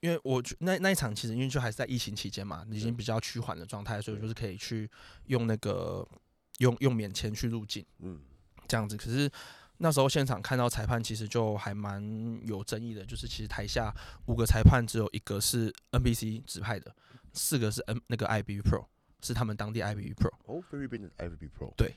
[0.00, 4.90] 因为我觉那那一场其实因为就还是在疫情期间嘛，已经比较趋缓的状态，所以我就是可以去
[5.26, 6.06] 用那个
[6.58, 8.20] 用用免签去入境嗯，
[8.66, 8.96] 这样子。
[8.96, 9.30] 可是
[9.78, 12.02] 那时候现场看到裁判，其实就还蛮
[12.44, 13.94] 有争议的，就是其实台下
[14.26, 16.94] 五个裁判只有一个是 NBC 指派的，
[17.32, 18.86] 四个是 N 那个 IBU Pro，
[19.22, 20.30] 是他们当地 IBU Pro。
[20.46, 21.94] 哦，菲律宾的 IB Pro，对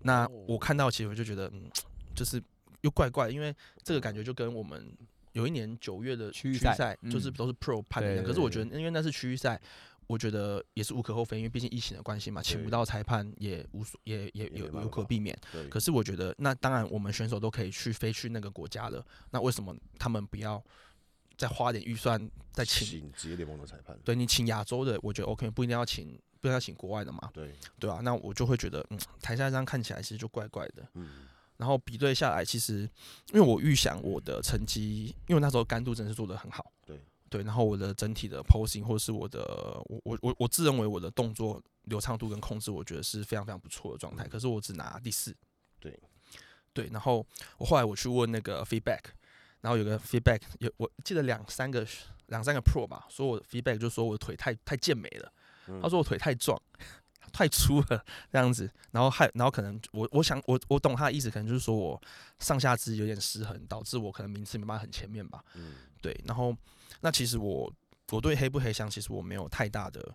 [0.00, 0.44] 那哦。
[0.48, 1.70] 我看到其实我就觉得，嗯，
[2.14, 2.42] 就是
[2.82, 4.96] 又怪怪，因为这个感觉就跟我们
[5.36, 9.60] 有一年九月的区域赛赛，就是嗯都是 Pro 判的可是我觉得，因为那是区域赛，
[10.06, 15.38] 我觉得也是无可厚非，因为毕竟疫情的关系嘛，请不到裁判也无所也也有有可避免。
[15.68, 20.62] 可是我觉得，那当然我们选手都可以去飞去那个国家了，那为什么他们不要
[21.36, 22.18] 再花点预算
[22.50, 22.88] 再请？
[22.88, 26.06] 请职业联盟的裁判，对你请亚洲的，我觉得 OK，不一定要请，
[26.40, 30.88] 不一定要请国外的嘛，对，对啊，那我就会觉得，嗯，台下这样看起来其实就怪怪的。
[30.94, 32.88] 嗯，然后比对下来，其实
[33.32, 39.40] 因为我预想我的成绩，因为那时候干度真的是做的很好，对对，然后我的整体的 posing 或是我的
[39.86, 44.24] 我我我我自认为我的动作流畅度跟控制，我觉得是非常非常不错的状态。
[44.24, 45.34] 嗯可是我只拿第四，
[45.80, 45.98] 对
[46.72, 47.26] 对，然后
[47.58, 49.00] 我后来我去问那个 feedback，
[49.60, 51.86] 然后有个 feedback 有我记得两三个
[52.26, 55.32] 两三个 pro 吧，说我 feedback 就说我的腿太太健美了。
[55.68, 56.60] 嗯他说我腿太壮，
[57.32, 62.00] 太粗了这样子，然后还然后可能我我想我我懂他的意思，可能就是说我
[62.38, 65.44] 上下肢有点失衡，导致我可能名次没办法很前面吧。
[65.54, 66.56] 嗯，对，然后
[67.00, 67.72] 那其实我
[68.10, 70.14] 我对黑不黑箱其实我没有太大的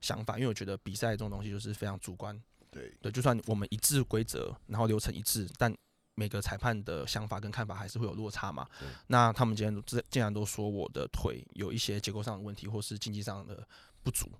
[0.00, 2.40] 想法，因为我觉得比赛这种东西就是非常主观。
[2.70, 5.74] 对，对，就算我们一致规则，然后流程一致，但
[6.14, 8.86] 每个裁判的想法跟看法还是会有落差嘛对。
[9.06, 13.66] 那他们今天竟然都说我的腿有一些结构上的问题，或是竞技上的
[14.02, 14.30] 不足，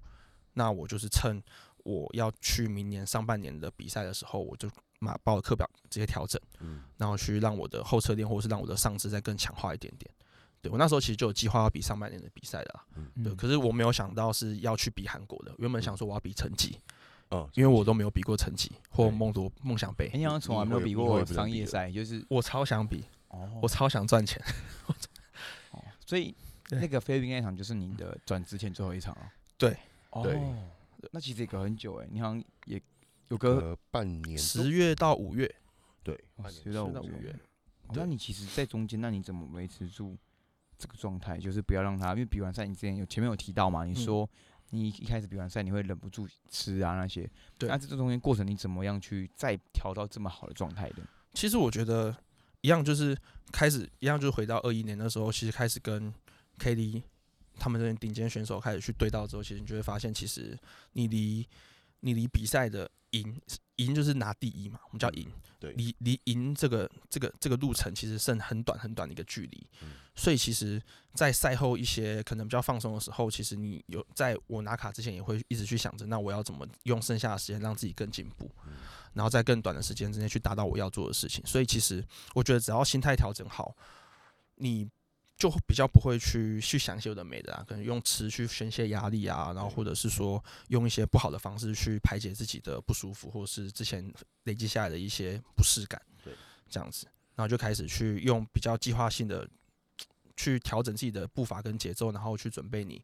[0.52, 1.42] 那我就是趁
[1.84, 10.10] 我要去明年上半年的比赛的时候，我就马把我的课表直接调整，嗯，然后去让我的后侧链或是让我的上肢再更强化一点点。
[10.62, 12.84] 对我那时候其实就有计划要比上半年的比赛的啦，
[13.24, 13.36] 对，嗯。
[13.36, 16.78] 可是我没有想到是要去比韩国的，原本想说我要比成绩，
[17.30, 23.48] 嗯，因为我都没有比过成绩或梦多梦想杯哎，，你好像从来没有比过商业赛，就是我超想比，哦。
[23.62, 24.38] 我超想赚钱。
[25.70, 26.34] 哦，所以
[26.68, 29.32] 那个菲律宾那场就是你的转职前最后一场了。
[29.56, 29.74] 对，
[30.10, 30.22] 哦。
[30.22, 30.38] 对，
[31.12, 32.80] 那其实也隔很久哎，你好像也
[33.28, 35.52] 有隔呃半年十月到五月，
[36.02, 37.34] 对，十月到五月
[37.92, 40.16] 那你其实，在中间，那你怎么维持住
[40.78, 41.38] 这个状态？
[41.38, 44.30] 就是不要让他，因为比完赛，你之前有前面有提到嘛，你嗯说
[44.70, 47.28] 你一开始比完赛，你会忍不住吃啊那些。
[47.58, 51.02] 对那这中间过程，你怎么样去再调到这么好的状态的？
[51.34, 52.16] 其实我觉得
[52.60, 53.16] 一样，就是
[53.50, 56.14] 开始一样，就是回到二一年的时候，其实开始跟
[56.58, 57.02] K D
[57.60, 60.58] 他们这边顶尖选手开始去对到之后，其实你就会发现，其实
[60.94, 61.46] 你离
[62.00, 63.40] 你离比赛的赢
[63.76, 65.30] 赢就是拿第一嘛，我们叫赢。
[65.58, 70.80] 对，离离赢这个这个这个路程其实剩很短很短的一个距离，嗯所以其实，
[71.12, 78.72] 在赛后一些可能比较放松的时候，其实你有在我拿卡之前也会一直去想着，那我要怎么用剩下的时间让自己更进步，嗯
[79.12, 81.44] 然后在更短的时间之内去达到我要做的事情。
[81.44, 82.02] 所以其实
[82.34, 83.76] 我觉得只要心态调整好，
[84.54, 84.88] 你
[85.40, 94.12] 就比较不会去去想一些有的没的啊，可能用吃去宣泄压力啊，然后或者是说用一些不好的方式去排解自己的不舒服，或者是之前
[94.44, 96.34] 累积下来的一些不适感，对，
[96.68, 99.48] 这样子，然后就开始去用比较计划性的
[100.36, 103.02] 去调整自己的步伐跟节奏，然后去准备你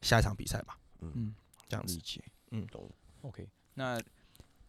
[0.00, 1.32] 下一场比赛吧，嗯，
[1.68, 2.00] 这样子理。
[2.00, 2.20] 解。
[2.50, 2.90] 嗯懂。
[3.22, 4.00] OK，那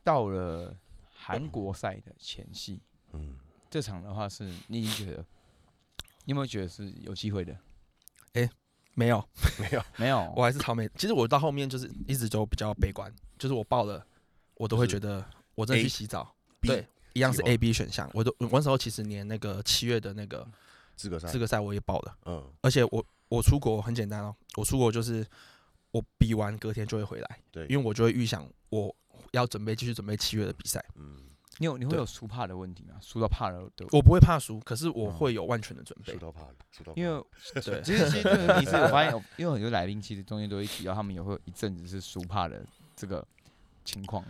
[0.03, 0.75] 到了
[1.11, 2.79] 韩国赛的前夕，
[3.13, 3.39] 嗯，
[3.71, 5.25] 这场的话是你已经觉得，
[6.27, 7.57] 你有没有觉得是有机会的？
[8.93, 9.23] 没有，
[9.59, 10.89] 没有，没有，我还是草莓。
[10.95, 14.03] 其实我到后面就是一直都比较悲观，就是我报了，
[14.55, 18.09] 我都会觉得我真的去洗澡对，一样是 A、B 选项。
[18.11, 20.45] 我都我那时候其实连那个七月的那个
[20.95, 25.23] 资格赛，资格赛我也报了，嗯，而且我我出国很简单哦，我出国就是
[25.91, 28.93] 我比完隔天就会回来，对，因为我就会预想我
[29.31, 30.83] 要准备继续准备七月的比赛。
[30.95, 31.21] 嗯，
[31.59, 32.95] 你有你会有输怕的问题吗？
[33.01, 36.19] 输到怕了的，我不会怕输，可是我嗯会有万全的准备输。
[36.19, 37.25] 到怕了，输到怕因了为
[37.61, 42.63] 对，其实其实这个题是我发现有，因为很多来宾其实中间都会提到，他们也会有一阵子是输怕的
[42.95, 43.25] 这个
[43.83, 44.23] 情况。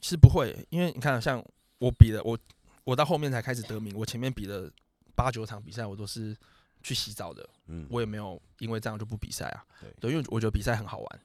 [0.00, 1.42] 其实不会，因为你看，像
[1.78, 2.38] 我比的，我
[2.84, 4.70] 我到后面才开始得名，我前面比的
[5.14, 6.36] 八九场比赛，我都是
[6.82, 9.64] 去洗澡的，嗯，我也没有因为这样就不比赛啊。
[9.98, 11.20] 对因为我觉得比赛很好玩，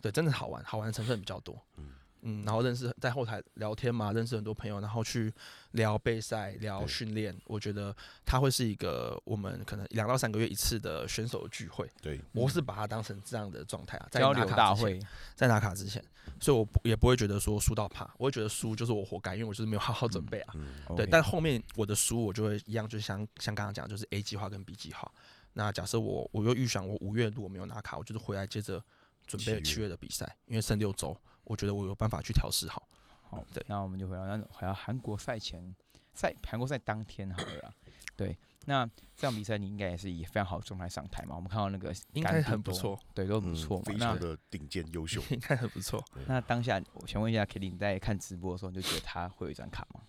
[0.00, 1.62] 对，真的好玩，好玩的成分比较多。
[1.76, 1.90] 嗯
[2.22, 5.32] 嗯，然后认识在后台聊天嘛，认识很多朋友，然后去
[5.72, 7.36] 聊备赛、聊对训练。
[7.44, 11.90] 我觉得它会是一个我们可能两到三个月一次的选手聚会。
[12.00, 15.00] 对，我是把它当成这样的状态啊，在交拿卡之前流大会，
[15.34, 16.04] 在拿卡之前，
[16.40, 20.54] 所以我不也不会觉得说输到怕，我会觉得输就是我活该，因为我就是没有好好准备啊。
[20.54, 25.10] 嗯，对但后面我的输我就会一样，就像像刚刚讲，就是 A 计划跟 B 计划。
[25.54, 28.82] 那假设我我又预想我五月如果没有拿卡，我就是回来接着
[29.26, 32.88] 准备七月七月的比赛，因为剩六周，我觉得我有办法去调试好。
[33.22, 35.74] 好，对那我们就回到那回到韩国赛前
[36.12, 37.72] 赛韩国赛当天好了啦。
[38.14, 41.34] 对，那这场比赛你应该也是以非常好的状态上台嘛？
[41.34, 43.84] 我们看到那个应该很不错，对，都不嗯错嘛。
[43.86, 45.22] 非常的顶尖优秀。
[45.30, 46.04] 应该很不错。
[46.26, 50.02] 那当下，我想问一下 k e l l y 你在看直播的时候，你就觉得他会有一张卡吗？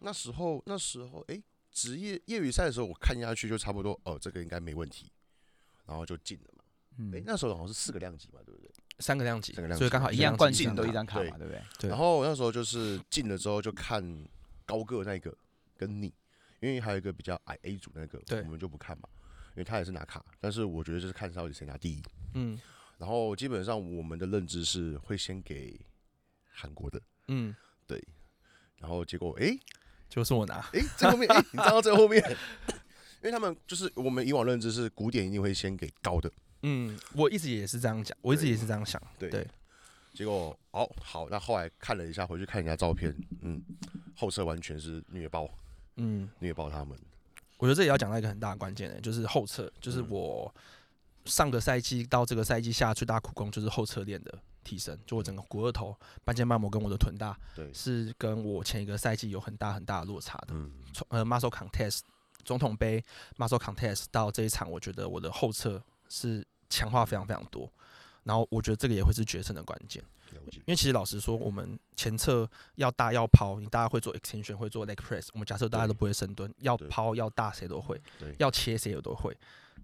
[0.00, 5.12] 那时候那时候哎，职业业余赛的时候，我看下去就差不多，哦，这个应该没问题，
[5.84, 6.64] 然后就进了嘛。
[6.96, 8.70] 嗯哎，那时候好像是四个量级嘛，对不对？
[8.98, 9.78] 三个量级，三个量级。
[9.78, 11.46] 所以刚好一样冠军进都一张卡嘛，对。
[11.46, 11.62] 不对？
[11.80, 11.90] 对。
[11.90, 14.02] 然后那时候就是进了之后就看
[14.64, 15.34] 高个那个
[15.76, 16.06] 跟你，
[16.60, 18.40] 因为还有一个比较矮 A 组那个，对。
[18.42, 19.08] 我们就不看嘛，
[19.50, 22.02] 因为他也是拿卡，但是我觉得就是看到底谁拿第一。
[22.34, 22.58] 嗯。
[22.98, 25.78] 然后基本上我们的认知是会先给
[26.52, 27.54] 韩国的，嗯，
[27.86, 28.02] 对。
[28.78, 29.58] 然后结果诶？
[30.08, 30.60] 就是我拿。
[30.72, 31.28] 诶，在后面？
[31.28, 32.22] 诶，你站到最后面，
[33.20, 36.30] 因为他们就是我们以往认知是古典一定会先给高的，
[36.66, 39.00] 嗯，我一直也是这样讲，我一直也是这样想。
[39.18, 39.28] 对。
[39.28, 39.46] 对，
[40.14, 43.62] 结果哦好，那后来看了一下，回去看人家照片，嗯，
[44.16, 45.48] 后车完全是虐爆
[45.96, 46.98] 嗯，虐爆他们，
[47.58, 50.06] 我觉得这也要讲到一个很大的关键的，就是后侧，就是嗯。
[50.08, 50.54] 我
[51.26, 60.48] 上个赛季到这个赛季下最大苦功就是后侧链的提升，就我整个股二头、半肩瓣膜跟我的臀大对，是跟我前一个赛季有很大很大的落差的。
[60.50, 62.00] 嗯，从呃 muscle contest
[62.44, 63.02] 总统杯
[63.38, 67.70] muscle contest 到这一场，我觉得我的后侧是强化非常非常多。
[68.24, 70.02] 然后我觉得这个也会是决胜的关键，
[70.50, 78.00] 因，为其实老实说，我们前侧要大要抛，你大家会做 extension，会做 leg press，我们假设大家都不会深蹲，要抛要大谁都会，
[78.38, 79.36] 要切谁也都会。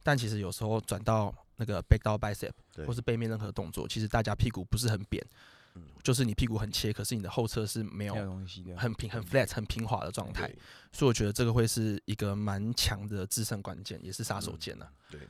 [0.02, 2.52] 但其实有时候转到那个 back down bicep
[2.86, 5.22] 或是背面任何动作，其实大家屁股不是很扁，
[5.74, 8.14] 嗯就是你屁股很切，可是你的后侧是没没有。
[8.74, 10.50] 很平很 flat 很平滑的状态。
[10.92, 15.20] 所以我觉得这个会是一个蛮强的制胜关键，也是杀手锏呢、对，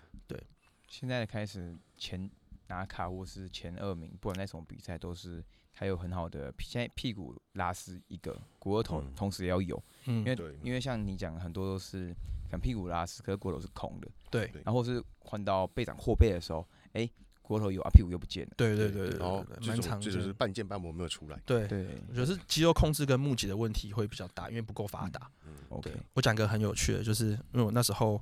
[0.91, 2.29] 现在开始前
[2.67, 12.15] 拿卡或是前二名，不管在什么比赛，都是还有很好的现在屁股拉丝一个，股二头嗯同时也要有，嗯因为对因为像你讲的很多都是
[12.51, 17.09] 像屁股拉丝，可是骨头是空的，对对然后是换到背长后背的时候，哎、
[17.41, 21.41] 骨头有啊，屁股又不见了，对对对对然后蛮常见这就是半腱半膜没有出来。
[21.47, 25.31] 对，对我觉得是肌肉控制跟募集的问题会比较大，因为不够发达。
[25.47, 28.21] 嗯，，OK，我讲个很有趣的，就是因为我那时候，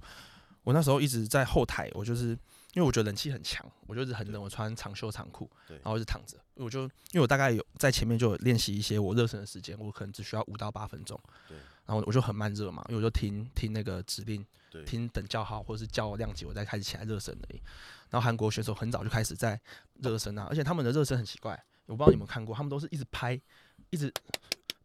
[0.65, 2.39] 我那时候一直在后台，我就是
[2.75, 11.57] 因为我觉得冷气很强，我就一直很冷，我穿长袖长裤，然后一直躺着，我就因为我大概有在前面就有练习一些我热身的时间，我可能只需要五到八分钟，对。
[11.87, 17.63] 然后我就很慢热嘛，因为我就听听那个指令，对，听等叫号或者是叫量级，我再开始起来热身而已。
[18.11, 19.59] 然后韩国选手很早就开始在
[20.03, 23.41] 热身啊，而且他们的热身很奇怪，我不知道你们有没有看过，他们都是一直拍，
[23.89, 24.13] 一直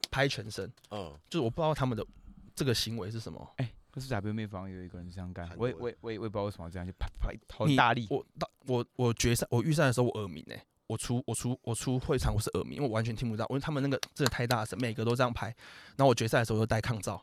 [0.10, 2.08] 拍全身，嗯，就是我不知道他们的
[2.56, 3.54] 这个行为是什么。
[3.58, 15.48] 哎、可是 WMA 方有一个人这样干，我也我也我也我也不知道为什么这样，就啪啪好大力，我到我我决赛我预赛的时候我耳鸣哎、我出我出我出会场我是耳鸣，因为我完全听不到，因为他们那个真的太大声，每个都这样拍。
[15.96, 17.22] 然后我决赛的时候又戴抗噪，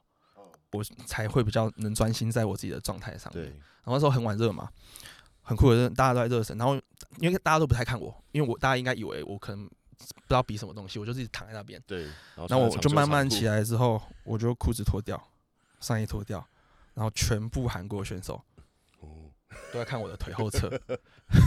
[0.71, 3.45] 我才会比较能专心在我自己的状态上面。
[3.45, 4.71] 对，然后那时候很晚热嘛，
[5.43, 6.57] 很酷的，大家都在热身。
[6.57, 6.81] 然后
[7.19, 9.73] 因为大家都不太看我，因为我大家应该以为我可能不
[10.07, 11.83] 知道比什么东西，我就自己躺在那边。
[11.87, 12.05] 对，
[12.37, 15.21] 然后我就慢慢起，来之后，我就裤子脱掉，
[15.81, 16.47] 上衣脱掉，
[17.01, 18.45] 然后全部韩国选手
[18.99, 19.33] 哦
[19.73, 20.69] 都在看我的腿后侧。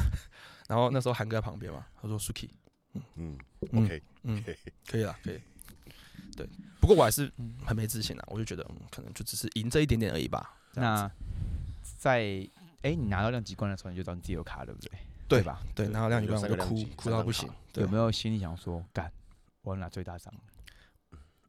[0.67, 2.49] 然后那时候韩哥在旁边嘛，他说：“Suki，
[2.93, 3.37] 嗯嗯
[3.83, 4.43] ，OK，嗯
[4.87, 5.39] 可以了，可以。”
[6.35, 6.49] 对，
[6.81, 7.31] 不过我还是
[7.63, 10.57] 很没自信啊，我就觉得、嗯、可能就只是赢这一点点而已吧。
[10.73, 11.07] 那
[11.99, 12.19] 在
[12.81, 14.91] 哎、你拿到量级冠的时候，你就知道你自己有卡，对不对？
[15.27, 15.61] 对吧？
[15.75, 19.11] 对，对然后亮有一关我就哭哭到不行有没有心里想说，干，
[19.61, 20.33] 我要拿最大奖，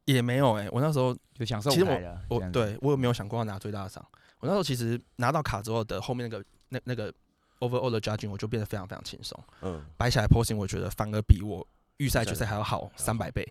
[0.04, 2.20] 也没有哎、我那时候就享受其实舞台了？
[2.28, 4.04] 我对我有没有想过要拿最大的赏？
[4.40, 7.12] 我那时候其实拿到卡之后的后面那个那那个
[7.60, 13.42] overall 的 judging 我就变得非常非常轻松，嗯，摆起来 posing 我觉得反而比我预赛决赛还要好三百倍，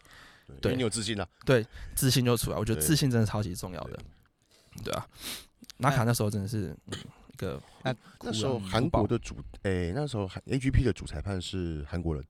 [0.62, 2.58] 对，因为你有自信了啊，自信就出来。
[2.58, 4.00] 我觉得自信真的超级重要的
[4.76, 5.08] 对，对啊。
[5.78, 6.98] 拿卡那时候真的是嗯
[7.34, 7.60] 一个
[8.22, 12.24] 那时候韩国的主，诶，那时候韩 AGP 的主裁判是韩国人，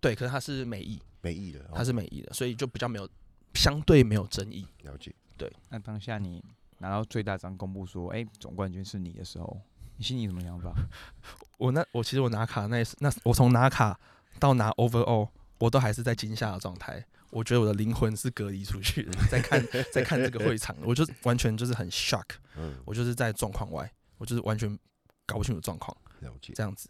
[0.00, 3.08] 对，可是他是美裔，美裔的，他哦是美裔的，所以就比较没有
[3.54, 4.66] 相对没有争议。
[4.82, 6.44] 了解，对那当下你
[6.78, 9.60] 拿到最大张公布说，哎、总冠军是你的时候，
[9.96, 10.72] 你心里有什么想法？
[11.58, 13.98] 我那我其实我拿卡那一次那我从拿卡
[14.38, 17.04] 到拿 overall，我都还是在惊吓的状态。
[17.30, 19.60] 我觉得我的灵魂是隔离出去的，在看
[19.92, 22.24] 在看这个会场，我就完全就是很 shock，
[22.56, 24.78] 嗯，我就是在状况外，我就是完全
[25.26, 26.88] 搞不清楚状况，了解，这样子。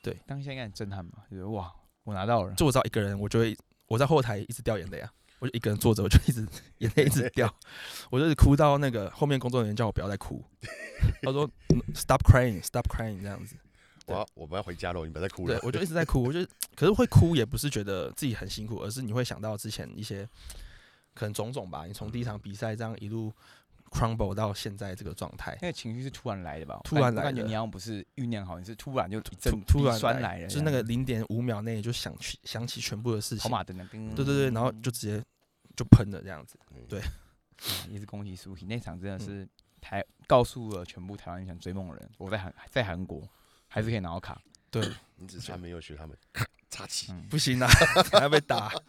[0.00, 1.24] 对当下应该很震撼吧？
[1.28, 1.72] 就是哇，
[2.04, 3.56] 我拿到了，就我知道一个人，我就会
[3.88, 6.46] 我在后台一直掉眼泪啊，我就一个人坐着，我就一直
[6.78, 7.52] 眼泪一直掉，
[8.10, 10.44] 我就是哭到那个后面工作人员叫我不要再哭，
[11.22, 13.56] 他说嗯 stop crying，stop crying 这样子。
[14.06, 16.44] 我要我们要回家了，你不要再哭了，，对我就一直在哭，我就
[16.76, 20.28] 可是会哭也不是觉得自己很辛苦，而是你会想到之前一些
[21.14, 21.84] 可能种种吧。
[21.86, 23.32] 你从第一场比赛这样一路
[23.90, 26.80] crumble 到现在这个状态，那个情绪是突然来的吧？
[26.84, 27.18] 突然来的。
[27.18, 29.34] 我感觉你好像不是酝酿好，你是突然就突
[29.66, 35.22] 突然来了，就是那个零点五秒内就想起想起全部的事情，跑马灯的，跟对对对，然后就直接
[35.76, 36.58] 就喷了这样子。
[36.74, 36.84] 嗯。
[36.88, 37.00] 对。
[37.90, 39.46] 也是恭喜苏 k 那场嗯真的是
[39.82, 43.22] 台告诉了全部台湾想追梦的人，我在韩在韩国
[43.68, 44.82] 还是可以拿到卡，对，
[45.16, 47.68] 你只差没有学他们， 咔插旗，嗯，不行啊，
[48.12, 48.68] 还要被打。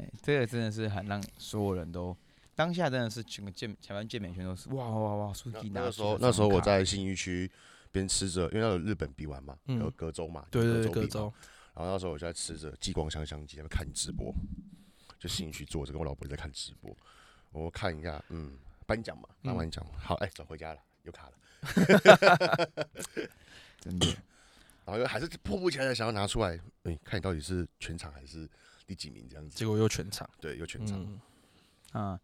[0.00, 2.16] 哎这个真的是很让所有人都
[2.54, 7.50] 当下真的是整个健台湾健美全都是哇哇哇苏那时候那时候我在信义区
[7.90, 9.80] 边吃着，因为那有日本比完嘛，嗯。
[9.80, 11.32] 有隔周嘛，对对隔周，
[11.74, 14.34] 然后那时候我就在吃着激光香香鸡，在那边看直播，
[15.18, 16.96] 就信义区坐着，跟我老婆在看直播。
[17.52, 22.68] 我看一下，嗯，颁奖嘛，颁嗯完奖，好，哎，走回家了，又卡了，
[23.80, 24.06] 真的。
[24.86, 28.48] 然后又还是迫不及待的想要拿出来，哎，看你到底是全场还是
[28.86, 29.56] 第几名这样子。
[29.56, 30.28] 结果又全场。
[30.40, 31.20] 对，又全场，嗯，
[31.92, 32.20] 啊。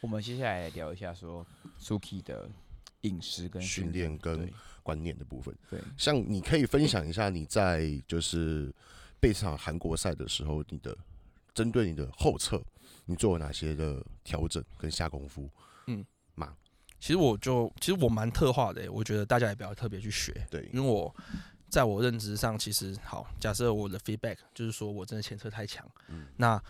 [0.00, 1.44] 我们接下来聊一下说
[1.80, 2.48] Suki 的
[3.00, 4.52] 饮食跟训练跟对
[4.82, 5.56] 观念的部分。
[5.68, 8.72] 对像你可以分享一下你在就是
[9.18, 10.96] 备场韩国赛的时候，你的
[11.54, 12.62] 针对你的后侧，
[13.06, 15.50] 你做了哪些的调整跟下功夫？
[15.86, 16.54] 嗯，嘛
[17.00, 21.12] 其实我就其实我蛮特化的欸，我觉得大家也不要特别去学，对，因为我
[21.68, 26.62] 在我认知上，其实好，假设我的 feedback 就是说我真的前侧太强，嗯那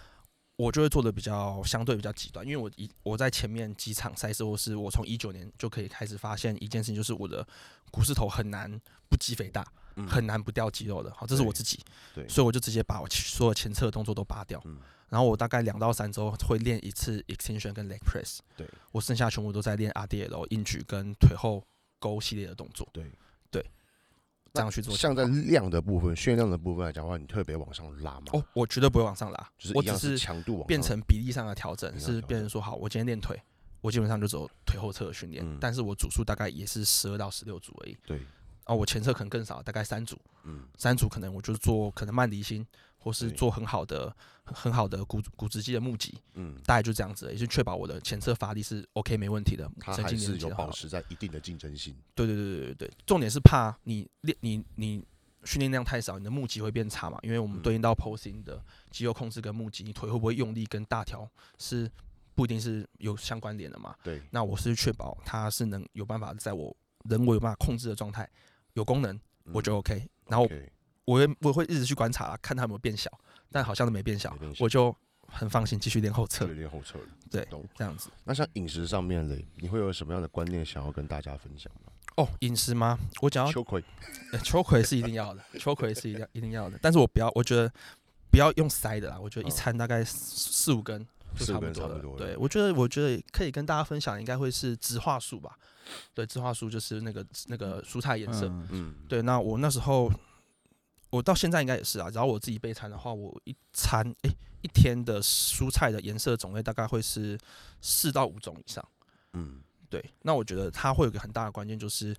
[0.57, 7.47] 我就会做的比较相对比较极端，因为我一我在前面几场赛事，或是我从一九年就可以开始发现一件事情，就是我的
[7.91, 11.13] 股四头很难不肌肥大，嗯很难不掉肌肉的。
[11.15, 11.79] 好，这是我自己，
[12.15, 14.79] 对，所以我就直接把我所有前侧的动作都拔掉，嗯
[15.09, 21.63] 然后我大概两到三周会练一次 extension 跟 leg press，对我剩下全部都在练 RDL 硬举跟腿后
[22.01, 22.89] 勾系列的动作。
[22.93, 23.13] 对对，
[24.57, 25.25] 这样去做像在。
[25.27, 28.27] 量的部分、训练量的部分来讲的话，你特别往上拉吗？
[28.33, 33.41] 哦，我绝对不会往上拉，就是我只是是强度往变成比例上的调整，是变成说好，我今天练腿，
[33.81, 37.97] 我基本上就走腿后侧的训练，嗯但是我组数大概也是十二到十六组而已。
[38.07, 38.21] 对，
[38.65, 42.67] 啊，我前侧可能更少，大概三组，嗯三组可能我就做可能慢离心，
[43.07, 50.37] 或是做很好的很很好的骨骨直肌的募集，嗯，大概就这样子，也是确保我的前侧发力是 OK 没问题的，它还是。
[50.39, 51.95] 有保持在一定的竞争性。
[52.17, 55.05] 对对对对对对，重点是怕你练你你
[55.45, 61.89] 训练量太少，你的募集会变差嘛，因为我们嗯对应到 posing 的肌肉控制跟募集，你腿会不会用力跟大条是
[62.35, 63.95] 不一定是有相关联的嘛。
[64.03, 66.77] 对，那我是确保它是能有办法在我
[67.09, 68.29] 人为有办法控制的状态，
[68.73, 69.17] 有功能
[69.53, 70.05] 我就 OK。
[70.27, 70.49] 然后
[71.07, 73.11] 我会我会一直去观察，看它有没有变小，
[73.51, 74.95] 但好像都没变小没变，小我就
[75.27, 77.05] 很放心继续练后侧就，练后侧了。
[77.31, 77.49] 对。
[77.75, 78.11] 这样子。
[78.25, 81.93] 那像饮食上面嘞，你会有什么样的观念想要跟大家分享吗？
[82.17, 82.99] 哦，饮食吗？
[83.21, 83.83] 我讲到秋葵，
[84.33, 87.71] 呃秋葵是一定要的，秋葵是一定要一定要的，但是我不要，我觉得
[88.31, 90.19] 不要用塞的啦，我觉得一哦餐大概四
[90.53, 91.73] 四五根就差不多了。
[91.73, 95.59] 根差不多了对，我觉得我觉得可以跟大家分享，应该会是植化素吧？
[96.15, 98.47] 对，植化素就是那个那个蔬菜颜色。
[98.47, 100.11] 嗯嗯，对，那我那时候，
[101.17, 102.09] 我到现在应该也是啊。
[102.13, 104.31] 然后我自己备餐的话，我一餐诶、
[104.63, 107.39] 一天的蔬菜的颜色种类大概会是
[107.81, 108.87] 四到五种以上。
[109.33, 112.15] 嗯，对，那我觉得它会有个很大的关键，就是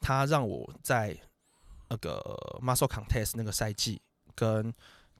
[0.00, 1.16] 它让我在
[1.88, 2.18] 那个
[2.62, 4.00] Muscle Contest 那个赛季
[4.34, 4.72] 跟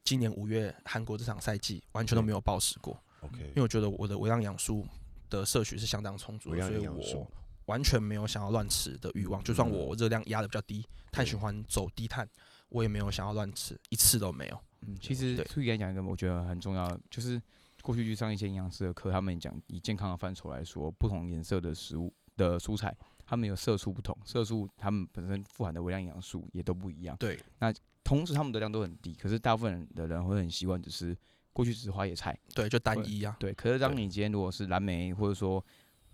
[0.04, 4.86] 今年五月韩国这场赛季完全都没有暴食过，OK，因为我觉得我的微量养素
[5.30, 7.30] 的摄取是相当充足的，所以我
[7.66, 9.42] 完全没有想要乱吃的欲望。
[9.44, 12.28] 就算嗯我热量压的比较低，碳循环走低碳，
[12.72, 14.58] 我也没有想要乱吃，一次都没有。
[14.80, 17.40] 嗯，其实对出去来讲一个我觉得很重要，就是
[17.82, 27.16] 过去去上一些营养师的课，他们讲以健康的范畴来说，不同颜色的食物的蔬菜，它们有色素不同，色素它们本身富含的微量营养素也都不一样。
[27.18, 31.16] 对那同时它们的量都很低，可是大部分人的人会很习惯只是
[31.52, 33.36] 过去只是花野菜，对，就单一啊。
[33.38, 33.52] 对。
[33.52, 35.64] 可是当你今天如果是蓝莓，或者说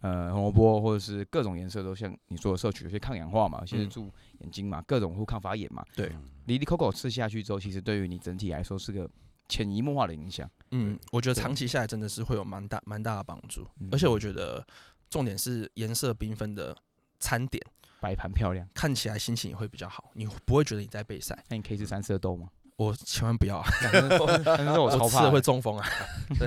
[0.01, 5.85] 呃红萝卜，或者是各种颜色都像你说的摄取，有些抗氧化嘛，有些是嗯助眼睛嘛，各种会抗发炎嘛。
[5.95, 6.13] 对
[6.47, 9.09] 离离口口吃下去之后，其实对于你整体来说是个
[9.49, 10.49] 潜移默化的影响。
[10.71, 14.65] 嗯，我觉得长期下来真的是会有蛮大蛮大的帮助，嗯而且我觉得
[15.11, 16.77] 重点是颜色缤纷的
[17.19, 17.63] 餐点，
[18.01, 21.43] 摆盘漂亮，看起来心情也会比较好，你不会觉得你在备赛。
[21.49, 22.49] 那你可以吃三色豆吗？
[22.79, 25.85] 我千万不要啊， 三 色豆我超怕会，中风啊！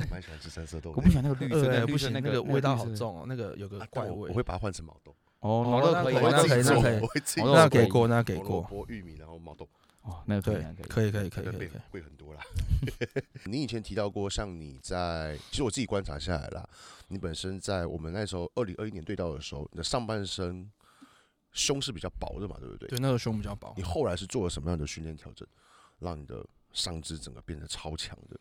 [0.10, 0.94] 蛮喜欢吃三色豆。
[0.96, 4.34] 我不喜欢那个绿色，不行，那个个味道好重哦，那个有个啊怪味我我。
[4.34, 9.68] 会把它换成毛豆，哦，哦毛豆可以，那可以那可以那给过，那给红萝过，卜、玉米，然后毛豆，
[10.04, 11.12] 哦，那个可以，对可以。
[11.12, 11.82] 可以可以可以贵可以可以。
[11.92, 12.40] 贵很多啦。
[13.44, 16.66] 你以前提到过，像你在，其实我自己观察下来啦，
[17.10, 20.72] 你本身在我们那时候二零二一年对到的时候，你的上半身
[21.52, 22.88] 胸是比较薄的嘛，对不对？
[22.88, 23.84] 对，那个胸比较薄你。
[23.84, 25.46] 后来是做了什么样的训练调整，
[26.02, 28.38] 让你的上肢整个变得超强的？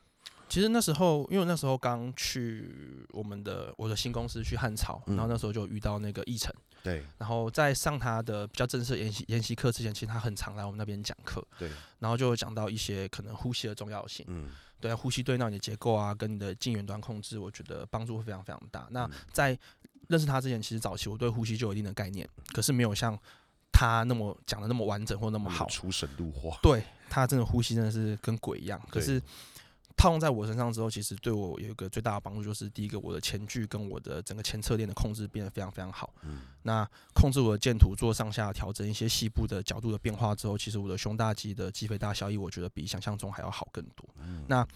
[0.48, 6.52] 其实那时候，因为那时候刚去我们的我的新公司去汉朝，嗯然后那时候就遇到那个奕晨，
[6.82, 14.26] 对然后在上他的比较正式的研习研习课之前，其实他很常来我们那边讲课，对，然后就讲到一些可能呼吸的重要性。
[14.28, 14.50] 嗯，
[14.80, 18.88] 对啊，呼吸对那你的结构啊，跟你的近远端控制，我觉得帮助会非常非常大。
[18.90, 19.56] 那嗯在
[20.08, 23.16] 认识他之前，其实早期我对呼吸就有一定的概念，可是没有像
[23.72, 25.66] 他那么讲的那么完整或那么好。
[25.68, 29.20] 出神入化，对他真的呼吸真的是跟鬼一样，可是
[29.96, 36.12] 套用在我身上之后，其实对我有一个最大的帮助，就是第一个我的前距跟我的整个前侧链的控制变得非常非常好。
[36.22, 44.08] 嗯，那控制我的箭图做上下调整一些细部的角度的变化之后，其实我的胸大肌的肌肥大效益，我觉得比想象中还要好更多。
[44.22, 44.66] 嗯那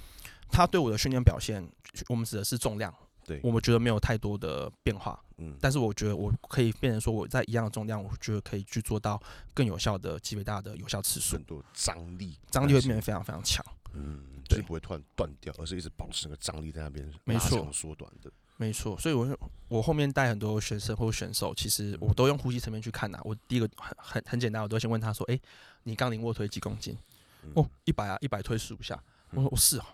[0.51, 1.67] 他对我的训练表现，
[2.09, 9.21] 我们指的是重量，对，我们觉得没有太多的变化，嗯，但是我觉得我可以变成说我在一样的重量，我觉得可以去做到
[9.53, 13.65] 更有效的肌肥大的有效次数很，多张力，张力会变得非常非常强。
[13.95, 25.41] 嗯，就是对不会突然断掉，而是一直保持那个张力在那边，没错缩短的，没错，所以我我后面带很多学生或选手，其实我都用呼吸层面去看呐、我第一个很很很简单，我都先问他说：“哎、
[25.85, 26.97] 你杠铃卧推几公斤？”
[27.45, 29.01] 嗯哦，一百啊，一百推十五下。
[29.31, 29.85] 我说：“哦，是哦。”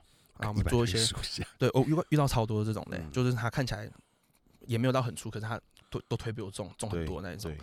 [0.41, 3.89] 然后我们做一些，对我遇到遇到超多的这种的、嗯就是他看起来
[4.67, 5.61] 也没有到很粗，可是他
[5.91, 7.55] 都都推比我重，重很多那一种。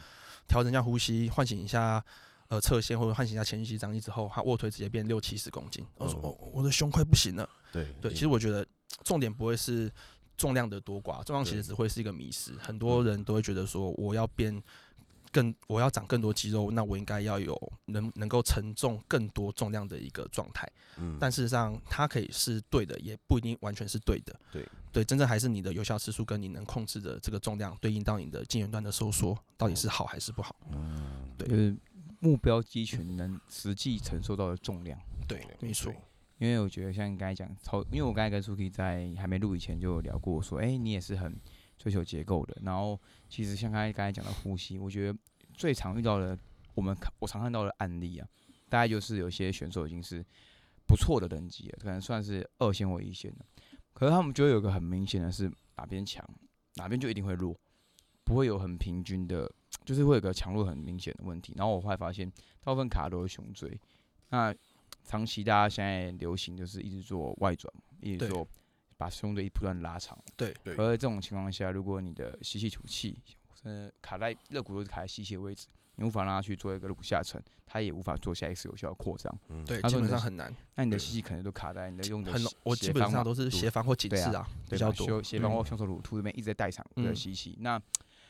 [0.48, 2.02] 调整一下呼吸，唤醒一下
[2.48, 5.86] 呃侧线或者唤醒一下前屈肌张力之后，他卧推直接变六七十公斤。
[5.96, 8.66] 我说：“哦哦，我的胸快不行了。”对对，其实我觉得
[9.04, 9.92] 重点不会是
[10.38, 12.54] 重量的多寡，重量其实只会是一个迷失。
[12.60, 14.64] 很多人都会觉得说，我要变
[15.32, 20.70] 更，我要长更多肌肉，那我应该要有能能够承重更多重量的一个状态。
[20.98, 24.40] 嗯但事实上，它可以是对的，也不一定完全是对的。
[24.52, 30.56] 对对，真正还是你的有效次数跟你能控制的这个重量对应到你的近缘端的收缩，到底是好还是不好？
[30.72, 31.76] 嗯对就是
[32.20, 35.00] 目标肌群能实际承受到的重量。
[35.28, 35.94] 对，没错。
[36.40, 41.36] 因为我觉得像你刚才讲超，因为我刚才跟苏 K 在还没录以前就有聊过，说，哎、你也是很
[41.80, 42.56] 追求结构的。
[42.62, 43.00] 然后
[43.30, 45.20] 其实像刚才刚才讲的呼吸，我觉得
[45.54, 46.38] 最常遇到的，
[46.76, 48.28] 我们看我常看到的案例啊，
[48.70, 50.26] 大概就是有些选手已经是
[50.86, 53.46] 不错的等级了，可能算是二线或一线的，
[53.94, 56.26] 可是他们就会有个很明显的是哪边强，
[56.76, 57.56] 哪边就一定会弱，
[58.24, 59.52] 不会有很平均的，
[59.84, 61.54] 就是会有个强弱很明显的问题。
[61.58, 62.32] 然后我后来发现，
[62.64, 63.80] 大部分卡都是胸椎，
[64.30, 64.56] 那
[65.04, 68.48] 长期大家现在流行就是一直做外转嘛，一直做
[68.98, 70.18] 把胸椎不断拉长。
[70.36, 73.18] 对对而这种情况下，如果你的吸气吐气，
[73.64, 79.40] 呃，卡在肋骨都是卡在吸气的位置，你无法让它去做一个肋骨下沉，它也无法做下一次有效的扩张。
[79.50, 85.22] 嗯，对，基本上很难，那你的对吸气可能都卡在你的用的很斜，我基本上都是斜方或紧致啊，比较多。
[85.22, 87.58] 斜方或嗯胸锁乳突这边一直在代偿的嗯吸气。
[87.60, 87.82] 那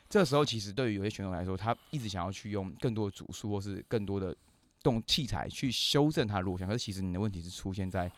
[0.09, 4.35] 这时候其实对于有些选手来说，他一直想要去用更多的组数或是更多的
[4.81, 8.09] 动器材去修正他的弱项，可是其实你的问题是出现在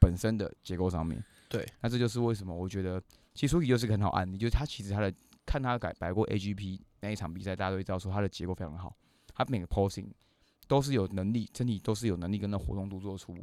[0.00, 1.22] 本身的结构上面。
[1.48, 3.02] 对，那这就是为什么我觉得，
[3.34, 5.12] 其实 Suki 就是个很好案例，就是他其实他的
[5.46, 8.94] 看他改摆过 AGP 那一场比赛，大家都会知道说他的结构非常好，
[9.34, 10.08] 他每个 posing
[10.66, 13.36] 都是有能力，身体都是有能力跟那活动度做出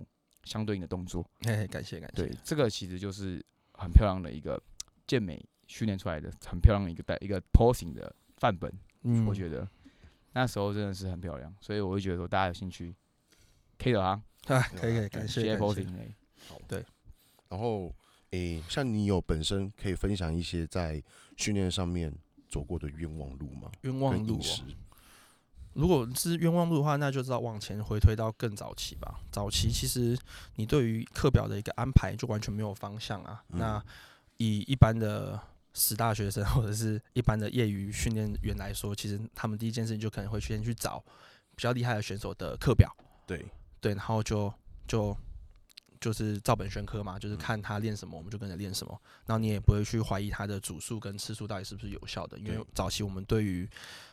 [0.43, 1.23] 相对应的动作。
[1.45, 3.43] 嘿嘿，感谢感谢对。，这个其实就是
[3.73, 4.61] 很漂亮的一个
[5.07, 9.67] 健美训练出来的很漂亮的一个带一个 posing 的范本，嗯我觉得
[10.33, 12.93] 那时候真的是很漂亮，所以我会觉得说大家有兴趣
[13.79, 16.13] 可以的啊，啊，可以可以，感学谢谢 posing 类。
[17.49, 17.93] 然后，
[18.31, 21.01] 诶，像你有本身可以分享一些在
[21.37, 22.13] 训练上面
[22.49, 23.71] 走过的冤枉路吗？
[23.81, 24.39] 冤枉路。
[25.73, 29.19] 如果是冤枉路的话，那就知道往前回推到更早期吧。
[29.29, 30.17] 早期其实
[30.55, 33.43] 你对于课表的一个安排就完全没有方向啊。
[33.49, 33.83] 嗯那
[34.37, 35.37] 以一般的
[35.73, 41.03] 十大学生或者是一般的业余训练员来说，其实他们第一件事情就可能会先去找
[41.55, 42.89] 比较厉害的选手的课表，
[43.27, 43.45] 对，
[43.81, 44.53] 对，然后就
[44.87, 45.15] 就
[46.05, 49.01] 就是照本宣科嘛，嗯就是看他练什么，我们就跟着练什么。
[49.25, 53.67] 然后你也不会去怀疑他的组数跟次数到底是不是有效的，因为早期我们对于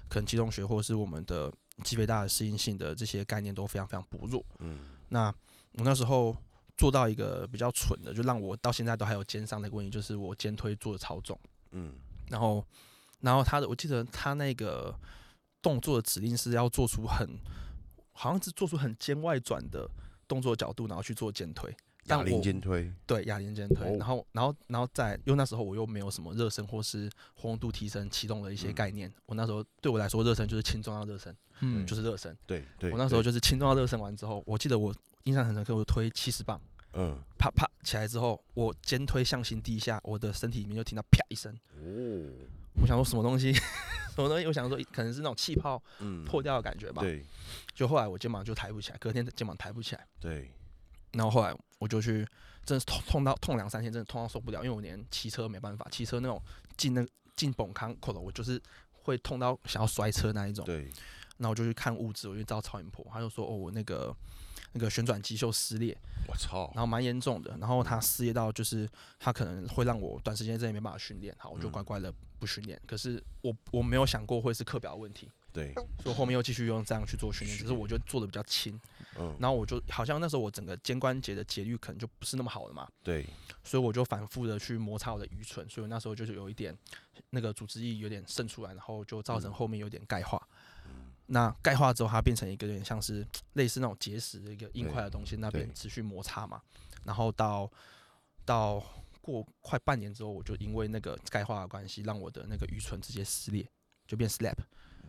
[0.08, 1.52] 可能肌动学或者是我们的
[1.84, 4.42] 肌肥大的适应性的这些概念都非常非常薄弱。
[4.60, 4.78] 嗯，
[5.10, 5.28] 那
[5.72, 6.34] 我那时候
[6.78, 11.38] 做到一个比较蠢的，就让我到现在都还有肩伤的问题，就是我肩推做的超重。
[11.72, 11.92] 嗯，
[12.30, 12.64] 然后，
[13.20, 14.98] 然后他的我记得他那个
[15.60, 17.38] 动作的指令是要做出很，
[18.12, 19.88] 好像是做出很肩外转的
[20.32, 21.70] 动作角度，然后去做肩推。
[22.06, 23.96] 但哑铃我肩推，对哑铃肩推，哦。
[23.98, 28.72] 然后然后然后再，因为那时候我又没有什么热身或是活动度提升启动的一些嗯。
[28.72, 31.86] 概念，我那时候对我来说热身就是轻重要热身，嗯。
[31.86, 32.34] 就是热身。
[32.46, 32.90] 对对。
[32.90, 36.60] 我那时候就是轻重要热身完之后，我记得我印象很深刻，我推七十磅，
[36.94, 42.26] 嗯，啪啪起来之后，我肩推向心第一下，我的身体里面就听到啪一声，哦，
[42.80, 43.52] 我想说什么东西，
[44.14, 44.46] 什么东西？
[44.46, 47.02] 我想说可能是那种气泡嗯，破掉的感觉吧。
[47.02, 47.24] 对
[47.74, 50.50] 就后来我肩膀就抬不起来，隔天肩膀抬不起来，对，
[51.12, 52.26] 然后后来我就去，
[52.64, 56.40] 真的是痛痛到痛两三天，真的痛到受不了，因为我连骑车没办法，骑车那种
[56.76, 57.04] 进那
[57.34, 58.60] 进崩康口了，我就是
[58.92, 60.64] 会痛到想要摔车那一种。
[60.66, 60.82] 对，
[61.38, 64.14] 然后我就去看物质，我就找超音波，他就说哦我那个
[64.72, 65.96] 那个旋转肌袖撕裂，
[66.26, 72.80] 我操然，后蛮严重的，然后它撕裂到就是它可能会让我短时间之内没办法训练，好我就嗯乖乖的不训练。
[72.86, 78.80] 可是我我没有想过会是课表问题，对，所以我后面又继续用这样去做训练，只是我觉得做的比较轻，
[79.18, 83.26] 嗯，然后我就好像那时候我整个肩关节的节律可能就不是那么好了嘛，对，
[83.62, 86.74] 所以我就反复的去摩擦我的鱼唇，所以我那时候就是有一点
[87.30, 90.40] 那个组织液有点渗出来，然后就造成后面有点钙化。
[91.26, 96.60] 那钙化之后，它变成一个有点像是 类似那种结石的一个硬块的东西，那边持续摩擦嘛。
[97.04, 97.70] 然后到
[98.44, 98.82] 到
[99.20, 103.66] 过快半年之后，我就因为那个钙化的关系，让我的那个盂唇直接撕裂，
[104.06, 104.56] 就变 slap。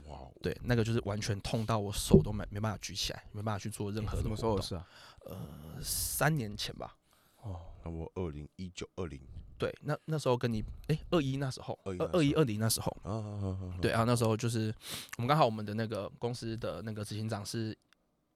[0.07, 4.55] 哇哦，对，那个就是完全痛到我手都没没办法举起来，没办法去做任何的什么时候。
[4.55, 4.87] 的事啊？
[5.25, 6.95] 呃三年前吧。
[7.41, 9.19] 哦，那我二零一九二零
[9.57, 14.73] 对，那那时候跟你哎二一那时候，21二二一二零那时候，啊啊啊啊，对啊，那时候就是
[15.17, 17.77] 我们刚好我们的那个公司的那个执行长是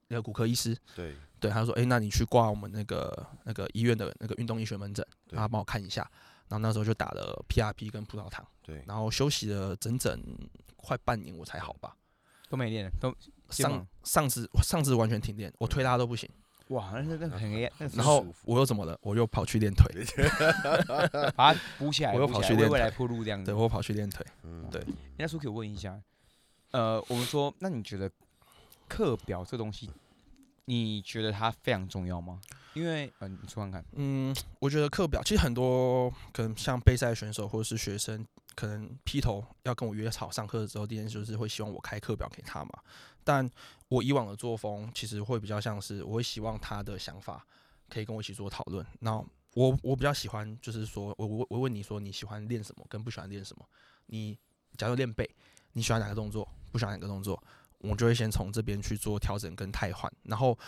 [0.08, 1.14] 那个骨科医师，对。
[1.40, 5.36] 对，他说，哎、那你去挂我们那个那个医院的那个运动医学门诊，对。
[5.36, 6.02] 让他帮我看一下。
[6.48, 10.20] 然后那时候就打了 PRP 跟葡萄糖，对，然后休息了整整
[10.76, 11.94] 快半年我才好吧。
[12.48, 13.14] 都没练，都
[13.50, 16.28] 上上次上次完全停电，我推拉都不行。
[16.68, 18.98] 哇，那那那很黑，那然后我又怎么了？
[19.02, 19.86] 我又跑去练腿，
[21.34, 23.54] 把它补起来，我又跑去练未来铺路这样子对。
[23.54, 24.24] 我跑去练腿。
[24.44, 24.84] 嗯对
[25.16, 25.98] 那苏可以问一下，
[26.72, 28.10] 呃，我们说，那你觉得
[28.86, 29.90] 课表这东西，
[30.66, 32.40] 你觉得它非常重要吗？
[32.74, 38.24] 因为，嗯、你说看看，嗯，我觉得课表其实很多可能像备赛选手或者是学生，
[38.58, 42.70] 可能劈头要跟我约好上课的时候，第一件事就是会希望我开课表给他嘛。
[43.22, 43.48] 但
[43.86, 47.46] 我以往的作风其实会比较像是，我会希望他的想法
[47.88, 48.84] 可以跟我一起做讨论。
[48.98, 49.12] 那
[49.54, 53.64] 我我比较喜欢就是说，我我我问你说你喜欢练什么，跟不喜欢练什么？
[54.06, 54.36] 你
[54.76, 55.28] 假如练背，
[55.74, 57.40] 你喜欢哪个动作，不喜欢哪个动作？
[57.78, 60.58] 我就会先从这边去做调整跟汰换，然后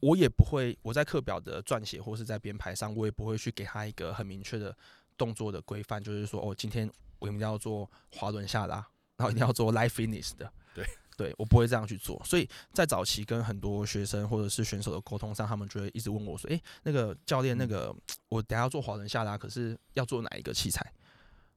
[0.00, 4.76] 我也不会我在课表的撰写或是在编排上，我也不会去给他一个很明确的
[5.16, 6.90] 动作的规范，就是说哦，今天
[7.20, 8.76] 我一定要做滑轮下拉，
[9.16, 10.84] 然后一定要做 life finish 的，对，
[11.16, 12.20] 对我不会这样去做。
[12.24, 17.94] 所以在早期跟很多学生或者是选手的沟通上，他们就会一直问我说，诶，那个教练，那个
[18.28, 20.92] 我等下要做滑轮下拉，可是要做哪一个器材？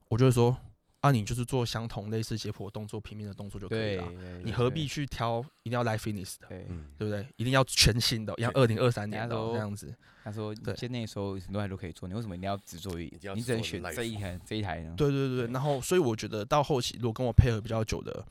[0.10, 0.56] 我就会说。
[1.04, 4.10] 啊，你就是做相同类似解剖动作、平面的动作就可以了。
[4.42, 6.48] 你何必去挑一定要来 finish 的？
[6.48, 6.66] 对，
[6.98, 7.28] 不对？
[7.36, 9.94] 一定要全新的，要二零二三年的这样子。
[10.24, 13.12] 他说，对，现在那时候很多台都可以做，你为什么一定要只做一？
[13.36, 14.94] 你只能选这一台这一台呢？
[14.96, 18.26] 对对对然后，所以我觉得到后期，如果跟我配合比较久的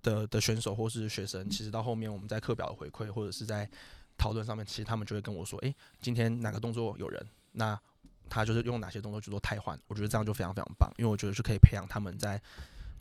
[0.00, 3.68] 的的选手或是学生，其实到后面我们在课表的回馈或者是在
[4.16, 7.22] 讨论上面，其实他们就会跟我说：“哎，今天哪个动作有人？”
[7.52, 7.78] 那
[8.34, 12.40] 他就是用哪些动作去做替换，我觉得这样就非常非常棒，因为我觉得是可以培养他们在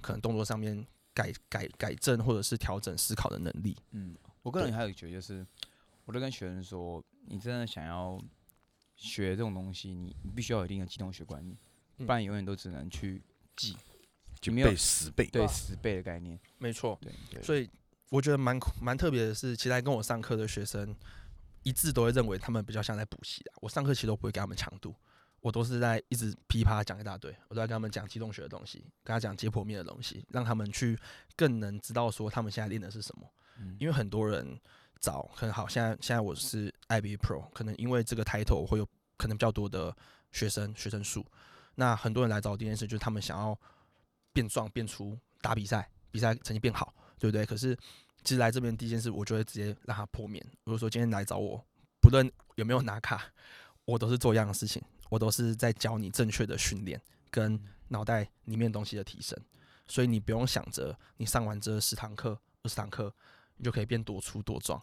[0.02, 3.78] 可能动作上面改改改正或者是调整思考的能力。
[3.92, 4.14] 嗯，
[4.44, 5.48] 我个人还有觉得就是，
[6.04, 8.20] 我都跟学生说，你真的想要
[8.98, 9.90] 学这种东西，
[10.22, 11.58] 你必须要有一定的机动学观念，
[12.06, 13.24] 不然永远都只能去
[13.56, 13.78] 记，
[14.42, 16.38] 就没有十倍对十倍的概念。
[16.58, 17.00] 没错，
[17.32, 17.70] 对，所以
[18.10, 20.94] 我觉得蛮蛮特别的是，其实跟我上课的学生
[21.64, 23.52] 一致都会认为他们比较像在补习的。
[23.62, 24.94] 我上课其实都不会给他们强度。
[25.42, 30.98] 我都是在一直噼啪讲一大堆，我都在跟他们讲机动学的东西，跟他讲解剖面的东西，让他们去
[31.36, 33.28] 更能知道说他们现在练的是什么。
[33.80, 34.60] 因为很多人
[35.00, 38.88] 找很好，现在现在我是 IB Pro，可能因为这个 title 会有
[39.18, 39.96] 可能比较多的
[40.32, 41.26] 学生学生数。
[41.76, 43.60] 那很多人来找我第一件事就是他们想要
[44.34, 47.46] 变壮变粗，打比赛，比赛成绩变好，对不对？
[47.46, 47.76] 可是
[48.24, 50.44] 其实来这边第一件事，我就会直接让他破面。
[50.64, 51.64] 如果说今天来找我，
[52.02, 53.24] 不论有没有拿卡，
[53.86, 54.82] 我都是做一样的事情。
[55.12, 57.00] 我都是在教你正确的训练
[57.30, 57.60] 跟
[57.90, 59.38] 脑袋里面东西的提升，
[59.86, 63.14] 所以你不用想着你上完这十堂课、二十堂课，
[63.58, 64.82] 你就可以变多粗多壮，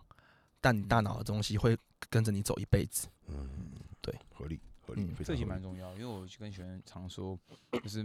[0.61, 1.75] 但你大脑的东西会
[2.11, 3.09] 跟着你走一辈子。
[3.29, 3.49] 嗯，
[4.03, 5.91] 对，合理合理，这也蛮重要。
[5.95, 7.39] 因为我跟学员常说，
[7.83, 8.03] 就是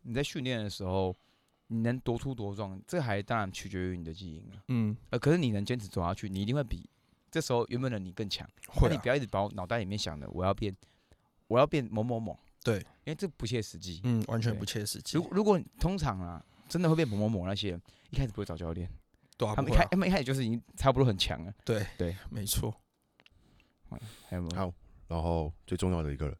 [0.00, 1.14] 你在训练的时候，
[1.66, 4.62] 你能多粗多壮，这还当然取决于你的基因了。
[4.68, 6.88] 嗯，呃，可是你能坚持走下去，你一定会比
[7.30, 8.48] 这时候原本的你更强。
[8.68, 10.74] 会，你不要一直把我脑袋里面想的我要变。
[11.50, 15.18] 我要变某某某，对，因为这不切实际，嗯，完全不切实际。
[15.18, 18.88] 如如果通常啊，真的会变某某某那些人，一开始不会找教练，
[19.36, 22.72] 对啊，他们一开他们一开始就是已经差不多很强了，对对，没错。
[24.28, 24.56] 还有没有？
[24.56, 24.72] 好，
[25.08, 26.32] 然后最重要的一个，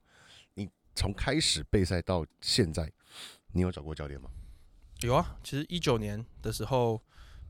[0.55, 2.89] 你从开始备赛到现在，
[3.51, 4.31] 你有找过教练吗？
[5.01, 7.03] 有啊，其实一九年的时候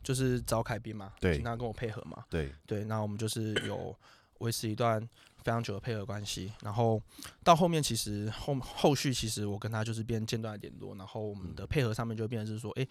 [0.02, 2.50] 就是找凯宾嘛，对，请他跟我配合嘛，对。
[2.66, 3.94] 对，那我们就是有
[4.38, 5.06] 维持一段。
[5.42, 7.00] 非常久的配合关系，然后
[7.42, 12.86] 到后面其实后后续其实我跟他就是变间断联络，然后我们的配合上面就变成是说，哎，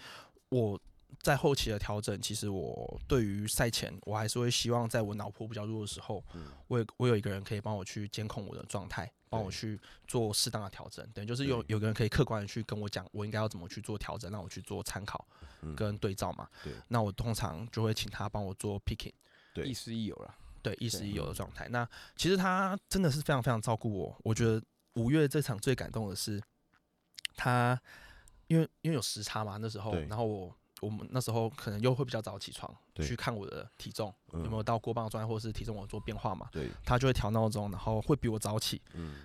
[0.49, 0.79] 我
[1.21, 6.23] 在后期的调整，其实我对于赛前我还是会希望在我脑波比较弱的时候，
[6.67, 15.27] 我我有一个人可以帮我去监控我的状态，帮我去做适当的调整，等于就是有有个人可以客观的去跟我讲我应该要怎么去做调整，让我去做参考
[15.75, 16.47] 跟对照嘛。
[16.87, 19.13] 那我通常就会请他帮我做 picking，
[19.65, 20.35] 亦师亦友了。
[20.61, 21.67] 对，亦师亦友的状态。
[21.69, 24.17] 那其实他真的是非常非常照顾我。
[24.23, 24.61] 我觉得
[24.95, 26.41] 五月这场最感动的是
[27.35, 27.79] 他，
[28.47, 30.55] 因为因为有时差嘛，那时候，然后我。
[30.81, 36.49] 我们那时候可能又会比较早起床，去看我的体重有没有到过磅状态，或者是体重我做变化嘛。
[36.51, 38.81] 对，他就会调闹钟，然后会比我早起，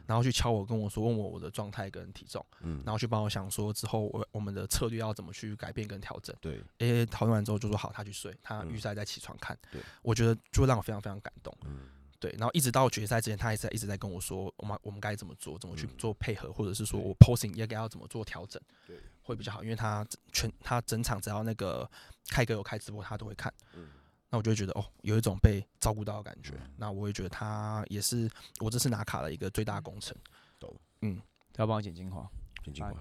[0.07, 2.45] 然后去敲我，跟我说问我我的状态跟体重，
[2.85, 6.35] 然后去帮我想说之后我我们的策略要怎么去改变跟调整。
[6.41, 9.57] 对，诶，讨论完之后就说好，他去睡，他预赛再起床看。
[9.71, 11.57] 对，我觉得就让我非常非常感动。
[11.65, 11.89] 嗯，
[12.25, 18.61] 对，然后一直到决赛之前，他还在一直在跟我说，我们我们该怎么做，怎么去做配合，或者是说我 posing 应该要怎么做调整。
[18.87, 18.97] 对。
[19.27, 21.91] 会比较好，因为他全他整场只要那个
[22.29, 23.51] 开哥有开直播，他都会看。
[23.73, 23.89] 嗯，
[24.29, 26.53] 那我就会觉得哦，有一种被照顾到的感觉。
[26.77, 30.15] 那我也觉得他也是我这次拿卡的一个最大工程。
[30.61, 31.19] 懂，嗯，
[31.57, 32.31] 要帮我剪精华，
[32.63, 32.93] 剪精华，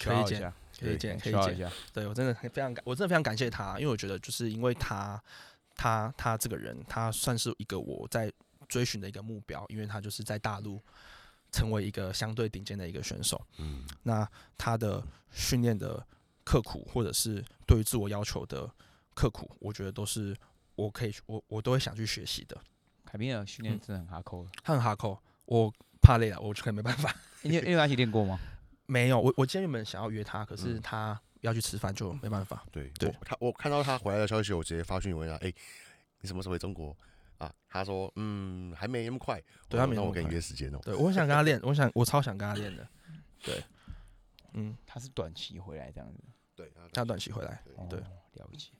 [0.00, 1.70] 可以剪，可以剪，可以剪。
[1.92, 5.22] 对我真的非常感，我真的非常感谢他，因为我觉得就是因为他，
[5.76, 8.32] 他他这个人，他算是一个我在
[8.68, 10.82] 追寻的一个目标，因为他就是在大陆。
[11.50, 16.06] 成为一个相对顶尖的一个选手，嗯，那他的训练的
[16.44, 18.70] 刻苦，或者是对于自我要求的
[19.14, 20.36] 刻苦，我觉得都是
[20.74, 22.60] 我可以，我我都会想去学习的。
[23.06, 27.16] 凯宾尔训练真的很哈扣，他很哈扣，我怕累了，我可能没办法。
[27.40, 28.38] 你你有 一起练过吗？
[28.84, 32.62] 没有，我我今天原本想要约他，可是他要去吃饭就没办法。
[32.70, 35.50] 对，对我他我看到他回来的消息，我直接发讯问他，哎、
[36.20, 36.94] 你什么时候回中国
[37.38, 37.52] 啊？
[37.68, 39.42] 他说，嗯，还没那么快。
[39.68, 42.88] 对他没那么我给你快约时间哦、对我很想跟他练，我想我超想跟他练的。
[43.42, 43.62] 对，
[44.54, 46.20] 嗯，他是短期回来这样子。
[46.54, 48.70] 对，他短期回来，对哦，了解。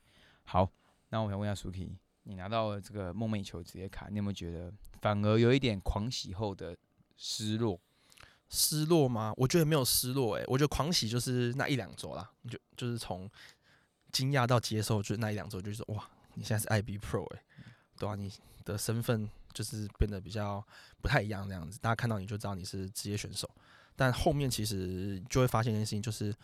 [0.44, 0.70] 好，
[1.10, 1.90] 那我想问一下 Suki，
[2.24, 6.76] 你拿到了这个梦寐以求职业卡，你有没有觉得反而有一点狂喜后的
[7.16, 7.80] 失落？
[8.48, 9.32] 失落吗？
[9.36, 13.30] 我觉得没有失落、欸，我觉得狂喜就是那一两周啦，就就是从
[14.10, 17.42] 惊讶到接受，就是那一两周，就是哇，你现在是 IB Pro 哎、
[17.98, 18.32] 对啊，你
[18.64, 20.64] 的身份就是变得比较
[21.00, 23.48] 不太一样这样子，大家看到你就知道你是职业选手，
[23.96, 26.34] 但后面其实就会发现一件事情，就是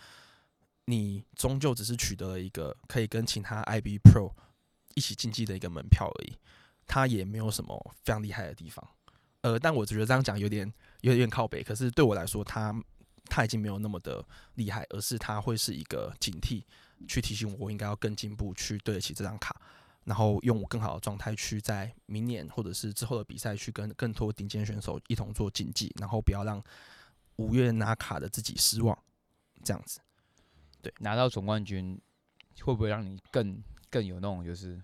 [0.87, 4.33] 你终究只是取得了一个可以跟其他 IB Pro
[4.95, 6.37] 一起竞技的一个门票而已，
[6.87, 8.87] 它也没有什么非常厉害的地方。
[9.43, 12.75] 呃，但我觉得这样讲有点有点靠北，可是对我来说，它
[13.27, 14.25] 它已经没有那么的
[14.55, 16.63] 厉害，而是它会是一个警惕，
[17.07, 19.55] 去提醒我我应该要更进步，去对得起这张卡，
[20.05, 26.63] 然后用我更好的状态去在明年或者是之后的比赛去跟更多顶尖选手一同做竞技，然后不要让
[27.37, 28.97] 五月拿卡的自己失望，
[29.63, 30.01] 这样子。
[30.83, 31.99] 对拿到总冠军
[32.61, 34.81] 会不会让你更更有那种就是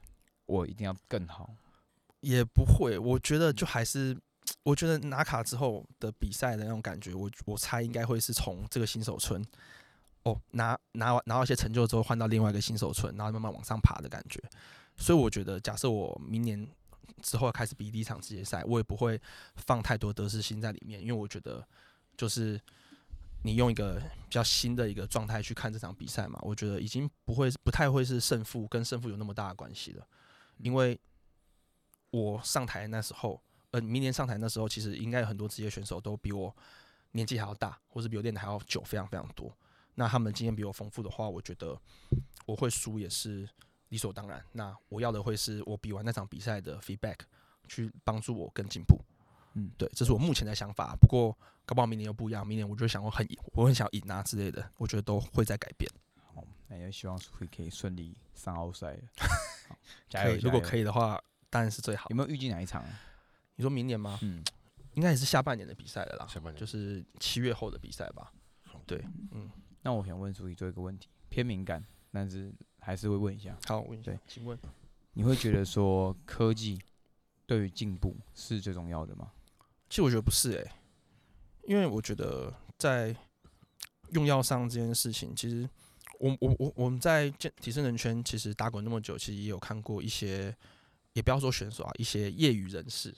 [0.46, 1.54] 我一定要更好？
[2.20, 4.18] 也不会，我觉得就还是，
[4.62, 9.42] 我觉得拿卡之后的比赛的那种感觉，我我猜应该会是从这个新手村，
[10.24, 14.38] 哦，拿拿完拿到一些成就之后，换到另外一个新手村，然后慢慢往上爬的感觉。
[15.00, 16.68] 所以我觉得，假设我明年
[17.22, 19.20] 之后开始比第一场世界赛，我也不会
[19.56, 21.66] 放太多得失心在里面，因为我觉得
[22.16, 22.60] 就是
[23.42, 30.06] 你用一个比较新的一个状态去看这场比赛嘛，我觉得已经不会不太会是胜负跟胜负有那么大的关系了，
[30.58, 31.00] 因为
[32.10, 33.40] 我上台那时候，
[33.70, 36.54] 呃，明年上台那时候，其实应该有很多职业选手都比我
[37.12, 39.50] 年纪还要大，或是比我练的还要久，非常非常多。
[39.94, 41.80] 那他们经验比我丰富的话，我觉得
[42.46, 43.48] 我会输也是
[43.90, 44.44] 理所当然。
[44.52, 47.18] 那我要的会是我比完那场比赛的 feedback，
[47.68, 48.98] 去帮助我更进步。
[49.54, 50.96] 嗯，对，这是我目前的想法。
[51.00, 51.36] 不过，
[51.66, 55.90] 搞不好明年又不一样，明年我就想我很我很想赢啊之类的，我觉得都会在改变。
[56.34, 58.98] 好，那也希望 Suki 可以顺利上奥赛。
[59.68, 59.76] 好
[60.08, 60.30] 加油！
[60.30, 62.16] 可以，如果可以的话，当然是最好有。
[62.16, 63.00] 没有预计哪一场啊？
[63.56, 64.18] 你说明年吗？
[64.22, 64.42] 嗯，
[64.94, 68.32] 应该也是下半年的比赛了啦，下半年就是七月后的比赛吧。
[68.86, 69.50] 对，嗯，
[69.82, 73.56] 那我想问 Suki 做一个问题，偏敏感，但是还是会问一下。
[73.66, 74.58] 好，我问一下对，请问，
[75.12, 76.78] 你会觉得说科技
[77.46, 79.30] 对于进步是最重要的吗？
[79.88, 80.70] 其实我觉得不是诶、
[81.64, 83.14] 因为我觉得在
[84.10, 85.68] 用药上这件事情，其实
[86.18, 90.56] 我我我我们在健体身人圈其实打滚那么久，其实也有看过一些，
[91.12, 93.14] 也不要说选手啊，一些业余人士，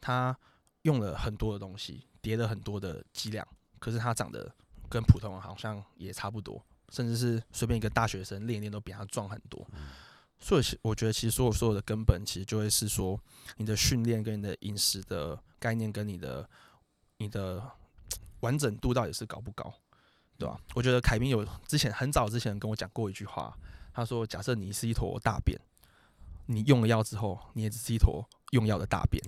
[0.00, 0.36] 他
[0.82, 3.46] 用了很多的东西，叠了很多的剂量，
[3.78, 4.54] 可是他长得
[4.88, 9.66] 跟普通人好像也差不多，甚至是随便一个大学生练一练都比他壮很多。
[10.38, 13.18] 所以我觉得，其实所有所有的根本，其实就会是说，
[13.56, 16.48] 你的训练跟你的饮食的概念跟你的
[17.16, 17.62] 你的
[18.40, 19.72] 完整度到底是高不高，
[20.36, 23.56] 对吧、我觉得凯明有之前很早之前跟我讲过一句话，
[23.94, 25.58] 他说：假设你是一坨大便，
[26.44, 29.22] 你用了药之后，你也只是一坨用药的大便。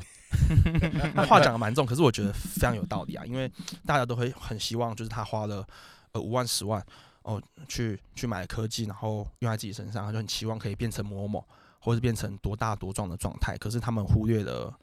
[1.14, 3.50] 那话讲的蛮重，可是我觉得非常有道理啊，因为
[3.86, 5.66] 大家都会很希望，就是他花了
[6.12, 6.86] 呃五万十万
[7.29, 11.47] 哦去去买科技，然后用在自己身上，他就很期望可以变成某某，
[11.79, 13.55] 或者变成多大多壮的状态。
[13.59, 14.74] 可是他们忽略了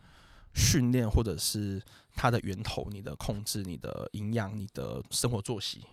[0.53, 1.81] 训练，或者是
[2.13, 5.83] 它的源头，你的控制、你的营养、你的生活作息，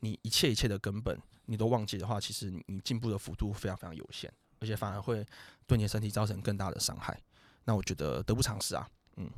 [0.00, 4.30] 你一切一切的根本，你都忘记的话，其实你进步的幅度非常非常有限，
[4.60, 5.26] 而且反而会
[5.66, 7.18] 对你的身体造成更大的伤害。
[7.64, 8.86] 那我觉得得不偿失啊。
[9.16, 9.30] 嗯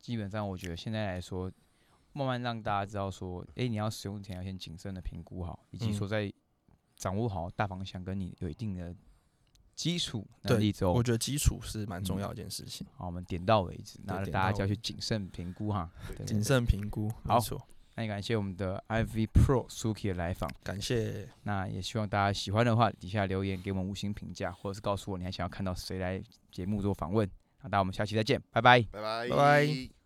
[0.00, 1.52] 基本上我觉得现在来说，
[2.12, 6.32] 慢慢让大家知道说，诶，你要使用前要先谨慎的评估好，以及嗯说在
[6.96, 8.94] 掌握好大方向跟你有一定的
[9.74, 15.90] 基础能对力之后我，觉得基础是蛮重嗯要的一件事情，好，我们点到为止，那大家就要去谨慎评估哈。
[16.26, 17.10] 谨慎评估。
[17.24, 17.38] 好
[17.96, 27.28] 那也感谢我们的 IV Pro Suki 的来访，感谢，那也希望大家喜欢的话，底下留言给我们五星评价，或者是告诉我你还想要看到谁来节目做访问。
[27.62, 28.80] 那大家我们下期再见，拜拜。
[28.82, 29.99] 拜拜拜拜